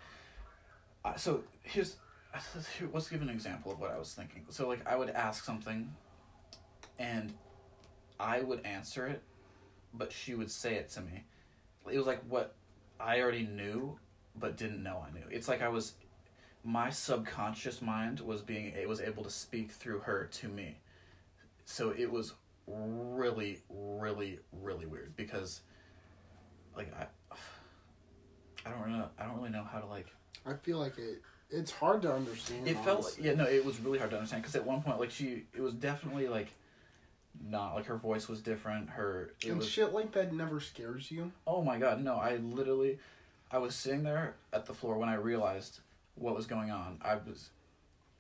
[1.05, 1.95] I- so here's
[2.78, 4.45] here, let's give an example of what I was thinking.
[4.49, 5.93] So like I would ask something
[6.99, 7.34] and
[8.20, 9.22] I would answer it,
[9.93, 11.24] but she would say it to me.
[11.91, 12.55] It was like what
[12.99, 13.97] I already knew
[14.39, 15.26] but didn't know I knew.
[15.32, 15.93] It's like I was
[16.64, 20.78] my subconscious mind was being it was able to speak through her to me.
[21.66, 22.34] So it was
[22.68, 25.62] really really really weird because
[26.76, 27.05] like I
[28.68, 30.07] I don't know, I don't really know how to like
[30.45, 31.22] I feel like it.
[31.49, 32.68] It's hard to understand.
[32.68, 33.26] it felt honestly.
[33.26, 35.61] yeah no it was really hard to understand because at one point like she it
[35.61, 36.49] was definitely like
[37.49, 41.32] not like her voice was different her and was shit like that never scares you.
[41.45, 42.99] oh my god no I literally
[43.51, 45.80] I was sitting there at the floor when I realized
[46.15, 47.49] what was going on I was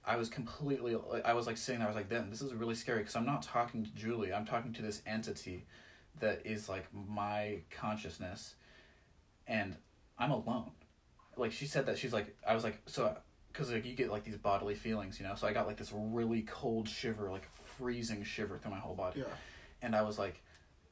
[0.05, 0.95] I was completely
[1.25, 3.25] I was like sitting there I was like then this is really scary because I'm
[3.25, 5.65] not talking to Julie I'm talking to this entity
[6.19, 8.55] that is like my consciousness
[9.47, 9.75] and
[10.19, 10.71] I'm alone.
[11.35, 13.15] Like she said that she's like I was like so
[13.51, 15.35] because like you get like these bodily feelings you know?
[15.35, 17.47] So I got like this really cold shiver like
[17.77, 19.19] freezing shiver through my whole body.
[19.19, 19.25] Yeah.
[19.81, 20.41] and I was like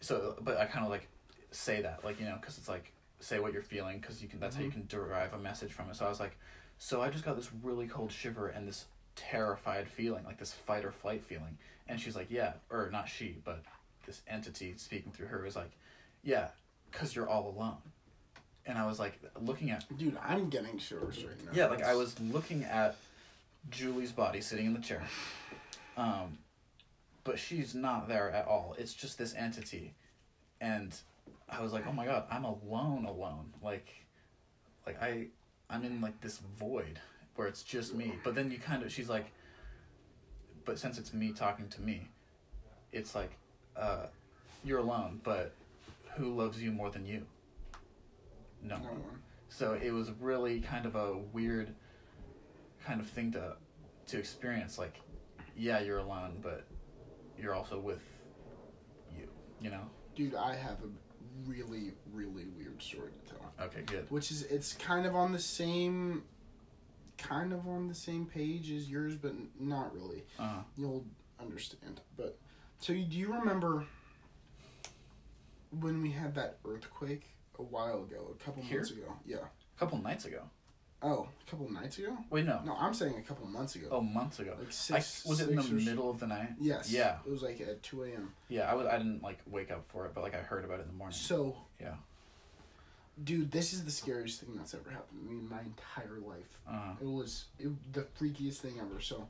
[0.02, 1.08] so but I kind of like
[1.52, 4.40] say that like you know because it's like say what you're feeling because you can
[4.40, 4.82] that's how you mm-hmm.
[4.82, 5.96] can derive a message from it.
[5.96, 6.38] So I was like
[6.78, 10.86] so I just got this really cold shiver and this terrified feeling like this fight
[10.86, 11.58] or flight feeling.
[11.88, 13.64] And she's like yeah or not she but
[14.06, 15.72] this entity speaking through her is like
[16.24, 16.50] yeah
[16.92, 17.78] because you're all alone
[18.66, 21.52] and I was like looking at Dude, I'm getting shivers right now.
[21.54, 22.96] yeah, like I was looking at
[23.70, 25.04] Julie's body sitting in the chair.
[25.98, 26.38] Um,
[27.24, 28.76] but she's not there at all.
[28.78, 29.94] It's just this entity.
[30.62, 30.94] And
[31.50, 33.88] I was like, "Oh my god, I'm alone alone." Like
[34.86, 35.28] like I
[35.70, 37.00] I'm in like this void
[37.36, 38.14] where it's just me.
[38.24, 39.32] But then you kind of she's like
[40.66, 42.08] but since it's me talking to me,
[42.92, 43.32] it's like
[43.78, 44.08] uh
[44.64, 45.54] you're alone, but
[46.16, 47.24] who loves you more than you?
[48.68, 49.04] No No one.
[49.04, 49.20] one.
[49.50, 51.74] So it was really kind of a weird
[52.86, 53.56] kind of thing to
[54.08, 54.78] to experience.
[54.78, 55.00] Like,
[55.56, 56.66] yeah, you're alone, but
[57.38, 58.04] you're also with
[59.16, 59.28] you.
[59.62, 59.82] You know?
[60.16, 63.54] Dude, I have a really, really weird story to tell.
[63.66, 64.10] Okay, good.
[64.10, 66.24] Which is, it's kind of on the same,
[67.18, 70.24] kind of on the same page as yours, but not really.
[70.40, 71.06] Uh, You'll
[71.42, 72.02] understand.
[72.16, 72.38] But,
[72.80, 73.86] so do you remember
[75.80, 78.80] when we had that earthquake a while ago, a couple Here?
[78.80, 79.14] months ago?
[79.26, 79.38] Yeah.
[79.38, 80.42] a couple nights ago.
[81.04, 82.18] Oh, a couple nights ago?
[82.32, 82.62] Wait, no.
[82.66, 83.88] No, I'm saying a couple months ago.
[83.92, 84.56] Oh, months ago.
[84.58, 85.26] Like I, six.
[85.26, 86.50] was it in the six middle of the night?
[86.60, 86.92] Yes.
[86.92, 87.18] Yeah.
[87.26, 88.34] It was like at two a.m.
[88.48, 88.88] Yeah, I was.
[88.88, 90.94] I didn't like wake up for it, but like I heard about it in the
[90.94, 91.16] morning.
[91.16, 91.96] So, Yeah.
[93.24, 96.60] dude, this is the scariest thing that's ever happened to me in my entire life.
[96.68, 99.00] Uh, It was it, the freakiest thing ever.
[99.00, 99.28] So,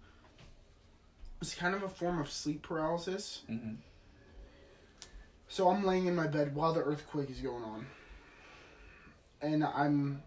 [1.42, 3.42] it's kind of a form of sleep paralysis.
[3.48, 3.74] hmm
[5.50, 7.86] So I'm laying in my bed while the earthquake is going on.
[9.42, 10.22] And I'm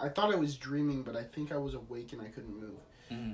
[0.00, 2.78] I thought I was dreaming, but I think I was awake and I couldn't move.
[3.08, 3.32] hmm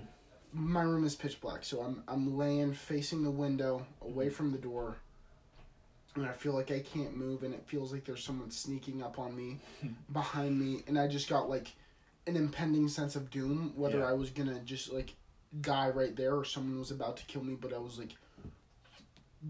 [0.53, 4.59] My room is pitch black, so I'm I'm laying facing the window, away from the
[4.59, 4.97] door.
[6.17, 9.19] And I feel like I can't move and it feels like there's someone sneaking up
[9.19, 9.59] on me
[10.13, 11.73] behind me and I just got like
[12.29, 14.11] an impending sense of doom whether Yeah.
[14.11, 15.15] I was to just like
[15.61, 18.15] die right there or someone was about to kill me, but I was like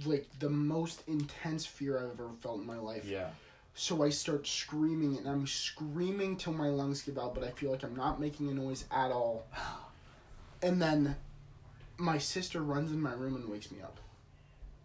[0.04, 3.04] like the most intense fear I've ever felt in my life.
[3.04, 3.28] Yeah.
[3.74, 7.72] So I start screaming and I'm screaming till my lungs give out, but I feel
[7.72, 9.46] like I'm not making a noise at all.
[10.62, 11.14] And then
[11.98, 14.00] my sister runs in my room and wakes me up.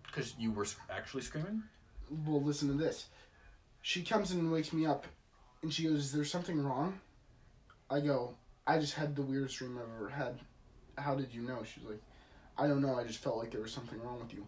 [0.04, 1.64] Because you were actually screaming.
[2.26, 3.06] Well, listen to this.
[3.82, 5.08] She comes in and wakes me up
[5.62, 7.00] and she goes, Is there something wrong?
[7.90, 8.36] I go,
[8.68, 10.40] I just had the weirdest dream I've ever had.
[10.98, 11.64] How did you know?
[11.64, 12.02] She's like,
[12.58, 13.00] I don't know.
[13.00, 14.46] I just felt like there was something wrong with you.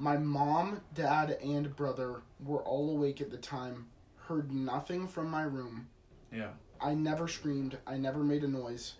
[0.00, 3.86] My mom, dad, and brother were all awake at the time,
[4.16, 5.88] heard nothing from my room.
[6.32, 6.52] Yeah.
[6.80, 7.76] I never screamed.
[7.86, 8.94] I never made a noise.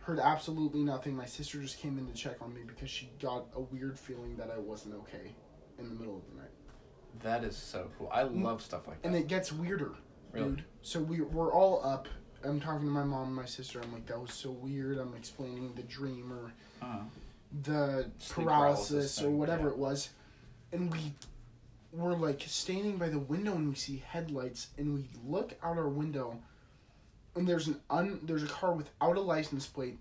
[0.00, 1.14] Heard absolutely nothing.
[1.14, 4.36] My sister just came in to check on me because she got a weird feeling
[4.36, 5.34] that I wasn't okay
[5.78, 6.50] in the middle of the night.
[7.22, 8.08] That is so cool.
[8.10, 9.08] I love stuff like that.
[9.08, 9.96] And it gets weirder,
[10.32, 10.48] Really?
[10.48, 10.64] dude.
[10.80, 12.08] So we we're all up.
[12.42, 13.82] I'm talking to my mom and my sister.
[13.82, 14.96] I'm like, that was so weird.
[14.96, 17.00] I'm explaining the dream or uh,
[17.64, 19.72] the paralysis, paralysis or whatever yeah.
[19.74, 20.10] it was,
[20.72, 21.14] and we
[21.92, 25.88] were like standing by the window and we see headlights and we look out our
[25.88, 26.38] window,
[27.34, 29.98] and there's an un there's a car without a license plate,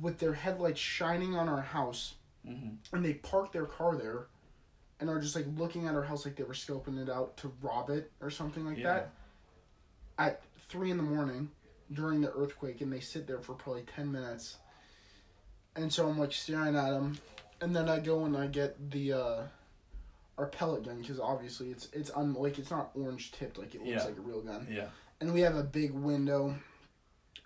[0.00, 2.14] with their headlights shining on our house,
[2.46, 4.26] hmm and they park their car there,
[5.00, 7.52] and are just like looking at our house like they were scoping it out to
[7.60, 8.94] rob it or something like Yeah.
[8.94, 9.10] that.
[10.18, 11.50] At three in the morning,
[11.92, 14.56] during the earthquake, and they sit there for probably ten minutes.
[15.76, 17.18] And so I'm like staring at them,
[17.60, 19.42] and then I go and I get the uh,
[20.36, 23.78] our pellet gun because obviously it's it's un like it's not orange tipped like it
[23.80, 24.04] looks Yeah.
[24.04, 24.66] like a real gun.
[24.70, 24.88] Yeah.
[25.20, 26.54] And we have a big window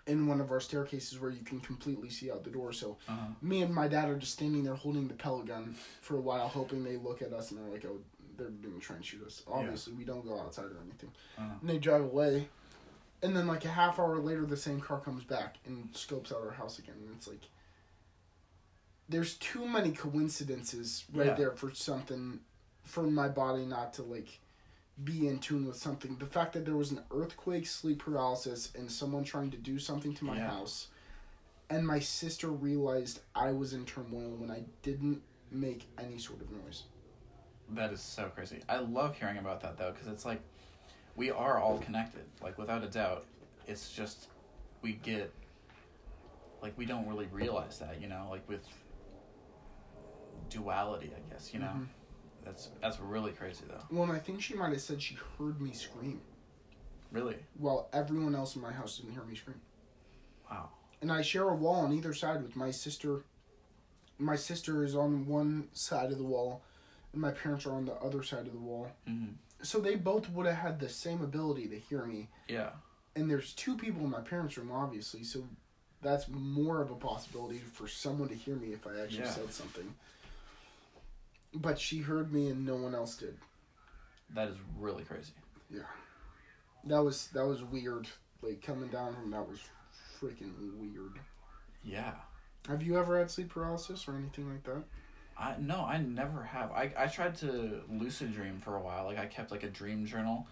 [0.05, 2.73] in one of our staircases where you can completely see out the door.
[2.73, 3.27] So Uh-huh.
[3.41, 6.47] me and my dad are just standing there holding the pellet gun for a while,
[6.47, 7.99] hoping they look at us and they're like, "Oh,
[8.37, 11.11] they're gonna try and shoot us." Obviously, we don't go outside or anything.
[11.37, 11.53] Uh-huh.
[11.61, 12.49] And they drive away,
[13.21, 16.41] and then like a half hour later, the same car comes back and scopes out
[16.41, 17.41] our house again, and it's like,
[19.09, 21.33] there's too many coincidences right Yeah.
[21.35, 22.39] there for something,
[22.83, 24.39] for my body not to like
[25.03, 26.15] be in tune with something.
[26.17, 30.13] The fact that there was an earthquake, sleep paralysis, and someone trying to do something
[30.15, 30.49] to my Yeah.
[30.49, 30.87] house,
[31.69, 36.51] and my sister realized I was in turmoil when I didn't make any sort of
[36.51, 36.83] noise.
[37.69, 38.61] That is so crazy.
[38.69, 40.41] I love hearing about that though, because it's like
[41.15, 42.25] we are all connected.
[42.41, 43.25] Like without a doubt,
[43.67, 44.27] it's just
[44.81, 45.31] we get
[46.61, 48.67] like we don't really realize that, you know, like with
[50.63, 51.67] duality, I guess, you know.
[51.67, 51.87] Mhm.
[52.45, 53.83] That's that's really crazy though.
[53.89, 56.21] Well, and I think she might have said she heard me scream
[57.11, 57.37] Really?
[57.57, 59.61] while everyone else in my house didn't hear me scream.
[60.49, 60.69] Wow.
[61.01, 63.23] And I share a wall on either side with my sister.
[64.19, 66.63] My sister is on one side of the wall,
[67.13, 68.91] and my parents are on the other side of the wall.
[69.07, 69.31] hmm
[69.61, 72.29] So they both would have had the same ability to hear me.
[72.49, 72.71] Yeah.
[73.15, 75.47] And there's two people in my parents' room, obviously, so
[76.01, 79.29] that's more of a possibility for someone to hear me if I actually Yeah.
[79.31, 79.93] said something.
[81.55, 83.37] But she heard me and no one else did.
[84.33, 85.33] That is really crazy.
[85.69, 85.81] Yeah.
[86.85, 88.07] That was that was weird.
[88.41, 89.59] Like coming down from that was
[90.19, 91.19] freaking weird.
[91.83, 92.13] Yeah.
[92.67, 94.83] Have you ever had sleep paralysis or anything like that?
[95.37, 96.71] I no, I never have.
[96.71, 99.05] I I tried to lucid dream for a while.
[99.05, 100.47] Like I kept like a dream journal,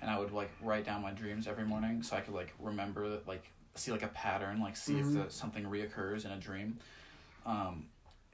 [0.00, 3.18] and I would like write down my dreams every morning so I could like remember
[3.26, 5.00] like see like a pattern, like see Mhm.
[5.18, 6.78] if the, something reoccurs in a dream.
[7.44, 7.86] Um,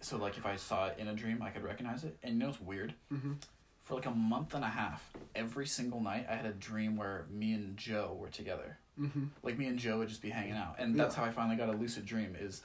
[0.03, 2.17] so like if I saw it in a dream, I could recognize it.
[2.23, 2.95] And you know it's weird?
[3.13, 3.37] Mhm.
[3.85, 7.27] For like a month and a half, every single night I had a dream where
[7.31, 8.79] me and Joe were together.
[9.01, 9.25] Mm-hmm.
[9.43, 11.23] Like me and Joe would just be hanging out, and that's Yeah.
[11.23, 12.37] how I finally got a lucid dream.
[12.39, 12.63] Is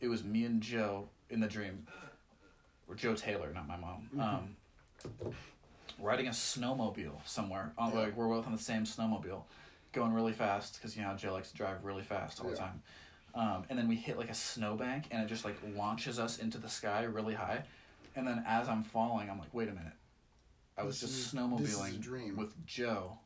[0.00, 1.86] it was me and Joe in the dream,
[2.88, 4.08] or Joe Taylor, not my mom.
[4.14, 4.20] Mhm.
[4.22, 4.56] Um,
[5.98, 7.72] riding a snowmobile somewhere.
[7.76, 7.98] On, Yeah.
[8.00, 9.42] Like we're both on the same snowmobile,
[9.92, 12.82] going really fast because you know Joe likes to drive really fast all the time.
[13.34, 16.58] Um, and then we hit like a snowbank, and it just like launches us into
[16.58, 17.62] the sky really high.
[18.16, 19.92] And then as I'm falling, I'm like, wait a minute.
[20.76, 21.36] I was This just is- this is a
[21.86, 22.36] snowmobiling dream.
[22.36, 23.18] with Joe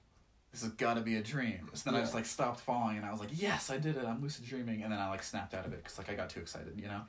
[0.53, 1.69] this has got to be a dream.
[1.75, 4.05] So then I just like stopped falling, and I was like, yes, I did it.
[4.05, 6.31] I'm lucid dreaming, and then I like snapped out of it because like I got
[6.31, 7.01] too excited, you know.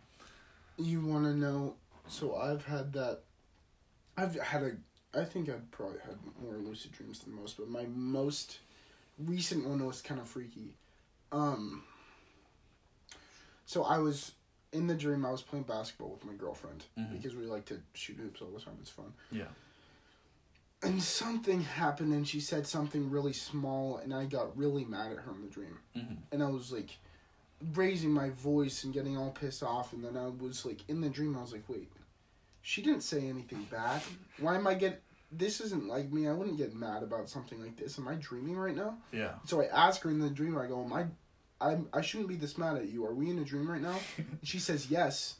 [0.80, 1.76] You want to know?
[2.08, 3.20] So I've had that.
[4.18, 4.72] I've had a.
[5.20, 8.60] I think I've probably had more lucid dreams than most, but my most
[9.20, 10.76] recent one was kind of freaky.
[11.32, 11.84] Um.
[13.66, 14.34] So I was
[14.72, 15.26] in the dream.
[15.26, 17.12] I was playing basketball with my girlfriend Mhm.
[17.14, 18.78] because we like to shoot hoops all the time.
[18.82, 19.14] It's fun.
[19.32, 19.48] Yeah.
[20.84, 25.20] And something happened, and she said something really small, and I got really mad at
[25.20, 25.80] her in the dream.
[25.96, 26.98] hmm and I was like
[27.74, 31.10] raising my voice and getting all pissed off and then I was like in the
[31.10, 31.90] dream I was like wait
[32.62, 34.02] she didn't say anything bad
[34.40, 35.02] why am I get
[35.32, 38.58] this isn't like me I wouldn't get mad about something like this am I dreaming
[38.58, 39.36] right now Yeah.
[39.46, 41.06] so I ask her in the dream I go am I
[41.62, 43.06] I'm, I shouldn't be this mad at you.
[43.06, 43.96] Are we in a dream right now?
[44.18, 45.36] And she says yes.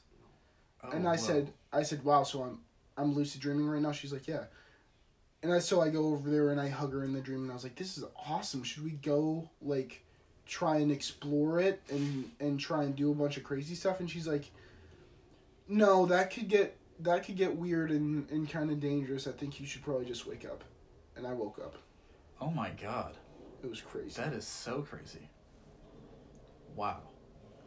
[0.84, 1.18] Oh, and Oh, I whoa.
[1.18, 2.60] said I said wow so I'm
[2.98, 3.92] I'm lucid dreaming right now?
[3.92, 4.46] She's like yeah.
[5.44, 7.52] And I so I go over there and I hug her in the dream and
[7.52, 8.64] I was like this is awesome.
[8.64, 10.04] Should we go like
[10.48, 14.00] try and explore it and and try and do a bunch of crazy stuff?
[14.00, 14.46] And she's like
[15.68, 19.28] no that could get that could get weird and, and kind of dangerous.
[19.28, 20.64] I think you should probably just wake up.
[21.18, 21.76] And I woke up.
[22.40, 23.16] Oh my god,
[23.64, 24.22] it was crazy.
[24.22, 25.30] That is so crazy.
[26.76, 27.02] Wow.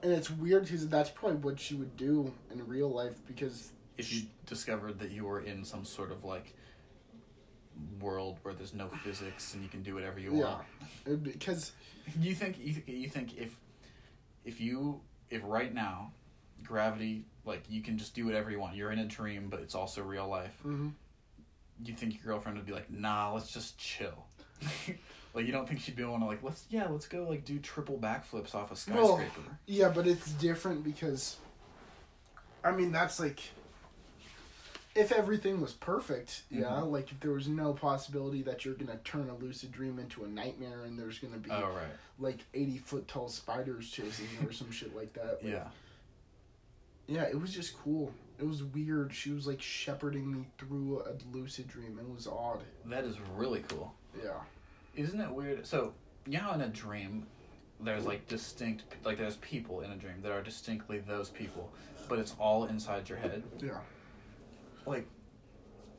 [0.02, 4.12] and it's weird because that's probably what she would do in real life because If
[4.12, 6.54] you discovered that you were in some sort of like
[8.00, 10.59] world where there's no physics and you can do whatever you yeah
[11.06, 11.22] want.
[11.24, 11.72] Because
[12.20, 13.56] You think you, th- you think if
[14.44, 15.00] if you
[15.30, 16.12] if right now
[16.64, 18.74] gravity like you can just do whatever you want.
[18.76, 20.56] You're in a dream, but it's also real life.
[20.64, 20.92] mhm.
[21.84, 24.26] You think your girlfriend would be like, "Nah, let's just chill."
[25.39, 27.59] like you don't think she'd be able to like, "Let's yeah, let's go like do
[27.61, 31.36] triple backflips off a Well, skyscraper." Yeah, but it's different because
[32.64, 33.41] I mean that's like
[34.97, 36.91] if everything was perfect, yeah, Mhm.
[36.91, 40.28] like if there was no possibility that you're gonna turn a lucid dream into a
[40.28, 41.86] nightmare and there's gonna be oh right.
[42.18, 45.43] like eighty foot tall spiders chasing you or some shit like that.
[45.43, 45.68] like- Yeah.
[47.07, 48.12] Yeah, it was just cool.
[48.39, 49.14] It was weird.
[49.14, 51.99] She was like shepherding me through a lucid dream.
[51.99, 52.62] It was odd.
[52.86, 53.95] That is really cool.
[54.22, 54.41] Yeah.
[54.99, 55.64] Isn't it weird?
[55.64, 55.94] So,
[56.26, 57.24] you know, in a dream,
[57.80, 61.70] there's like distinct, like there's people in a dream that are distinctly those people,
[62.09, 63.44] but it's all inside your head.
[63.61, 63.78] Yeah.
[64.86, 65.07] Like,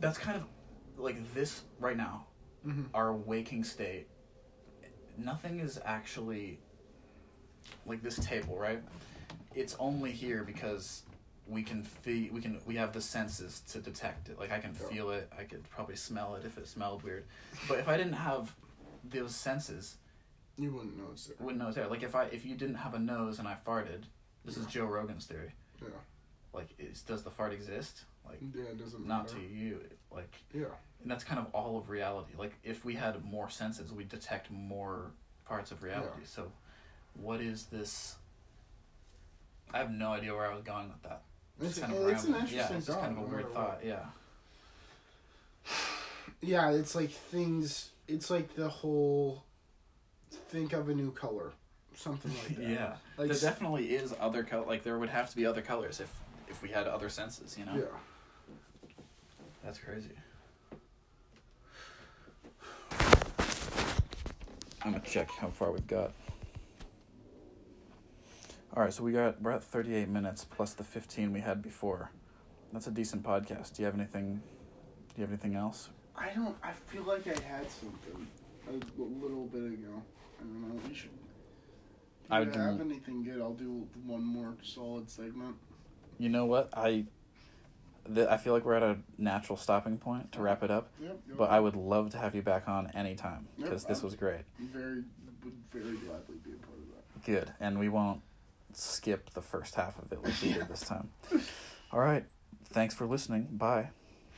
[0.02, 0.44] that's kind of
[0.98, 2.26] like this right now,
[2.64, 4.08] hmm our waking state.
[5.18, 6.60] Nothing is actually
[7.86, 8.82] like this table, right?
[9.56, 11.04] It's only here because
[11.48, 14.38] we can feel, we can, we have the senses to detect it.
[14.38, 15.32] Like I can feel it.
[15.38, 17.24] I could probably smell it if it smelled weird.
[17.70, 18.54] But if I didn't have
[19.04, 19.96] those senses,
[20.58, 21.38] You wouldn't know it's there.
[21.40, 21.88] wouldn't know it's there.
[21.88, 24.04] Like if I if you didn't have a nose and I farted,
[24.46, 25.52] this is Joe Rogan's theory.
[25.82, 25.90] Yeah.
[26.54, 28.04] Like, is, does the fart exist?
[28.28, 29.36] Like, Yeah, it doesn't not matter.
[29.38, 29.82] to you.
[30.12, 30.66] Like, Yeah.
[31.02, 32.34] and that's kind of all of reality.
[32.38, 35.12] Like, if we had more senses, we'd detect more
[35.46, 36.22] parts of reality.
[36.22, 36.26] Yeah.
[36.28, 36.52] So,
[37.14, 38.16] what is this?
[39.74, 41.22] I have no idea where I was going with that.
[41.62, 42.34] It's, kind it's of an rambling.
[42.36, 43.02] interesting yeah, it's thought.
[43.02, 43.80] kind of a weird thought.
[43.84, 44.06] Yeah.
[46.42, 47.90] Yeah, it's like things.
[48.10, 49.44] It's like the whole
[50.32, 51.52] think of a new color,
[51.96, 52.68] something like that.
[52.68, 52.94] yeah.
[53.18, 54.66] like there definitely is other color.
[54.66, 56.12] Like there would have to be other colors if
[56.48, 57.56] if we had other senses.
[57.58, 57.76] You know.
[57.76, 58.96] yeah.
[59.64, 60.10] That's crazy.
[64.82, 66.14] I'm gonna check how far we've got.
[68.76, 72.12] All right, so we got we're at 38 minutes plus the 15 we had before.
[72.74, 73.76] That's a decent podcast.
[73.76, 74.42] Do you have anything?
[75.16, 75.90] Do you have anything else?
[76.20, 76.56] I don't.
[76.62, 78.28] I feel like I had something
[78.68, 80.02] a, a little bit ago.
[80.40, 80.82] I don't know.
[80.88, 81.10] We should.
[82.26, 85.56] If I would have do- anything good, I'll do one more solid segment.
[86.18, 86.70] You know what?
[86.76, 87.06] I
[88.08, 90.92] the, I feel like we're at a natural stopping point to wrap it up.
[91.02, 91.20] Yep.
[91.28, 91.38] yep.
[91.38, 94.16] But I would love to have you back on anytime because Yep, this I'm- was
[94.16, 94.42] great.
[94.60, 95.04] very
[95.44, 97.26] would very gladly be a part of that.
[97.26, 98.22] Good, and we won't
[98.74, 101.10] skip the first half of it like we did this time.
[101.94, 102.26] All right,
[102.66, 103.48] thanks for listening.
[103.52, 103.90] Bye.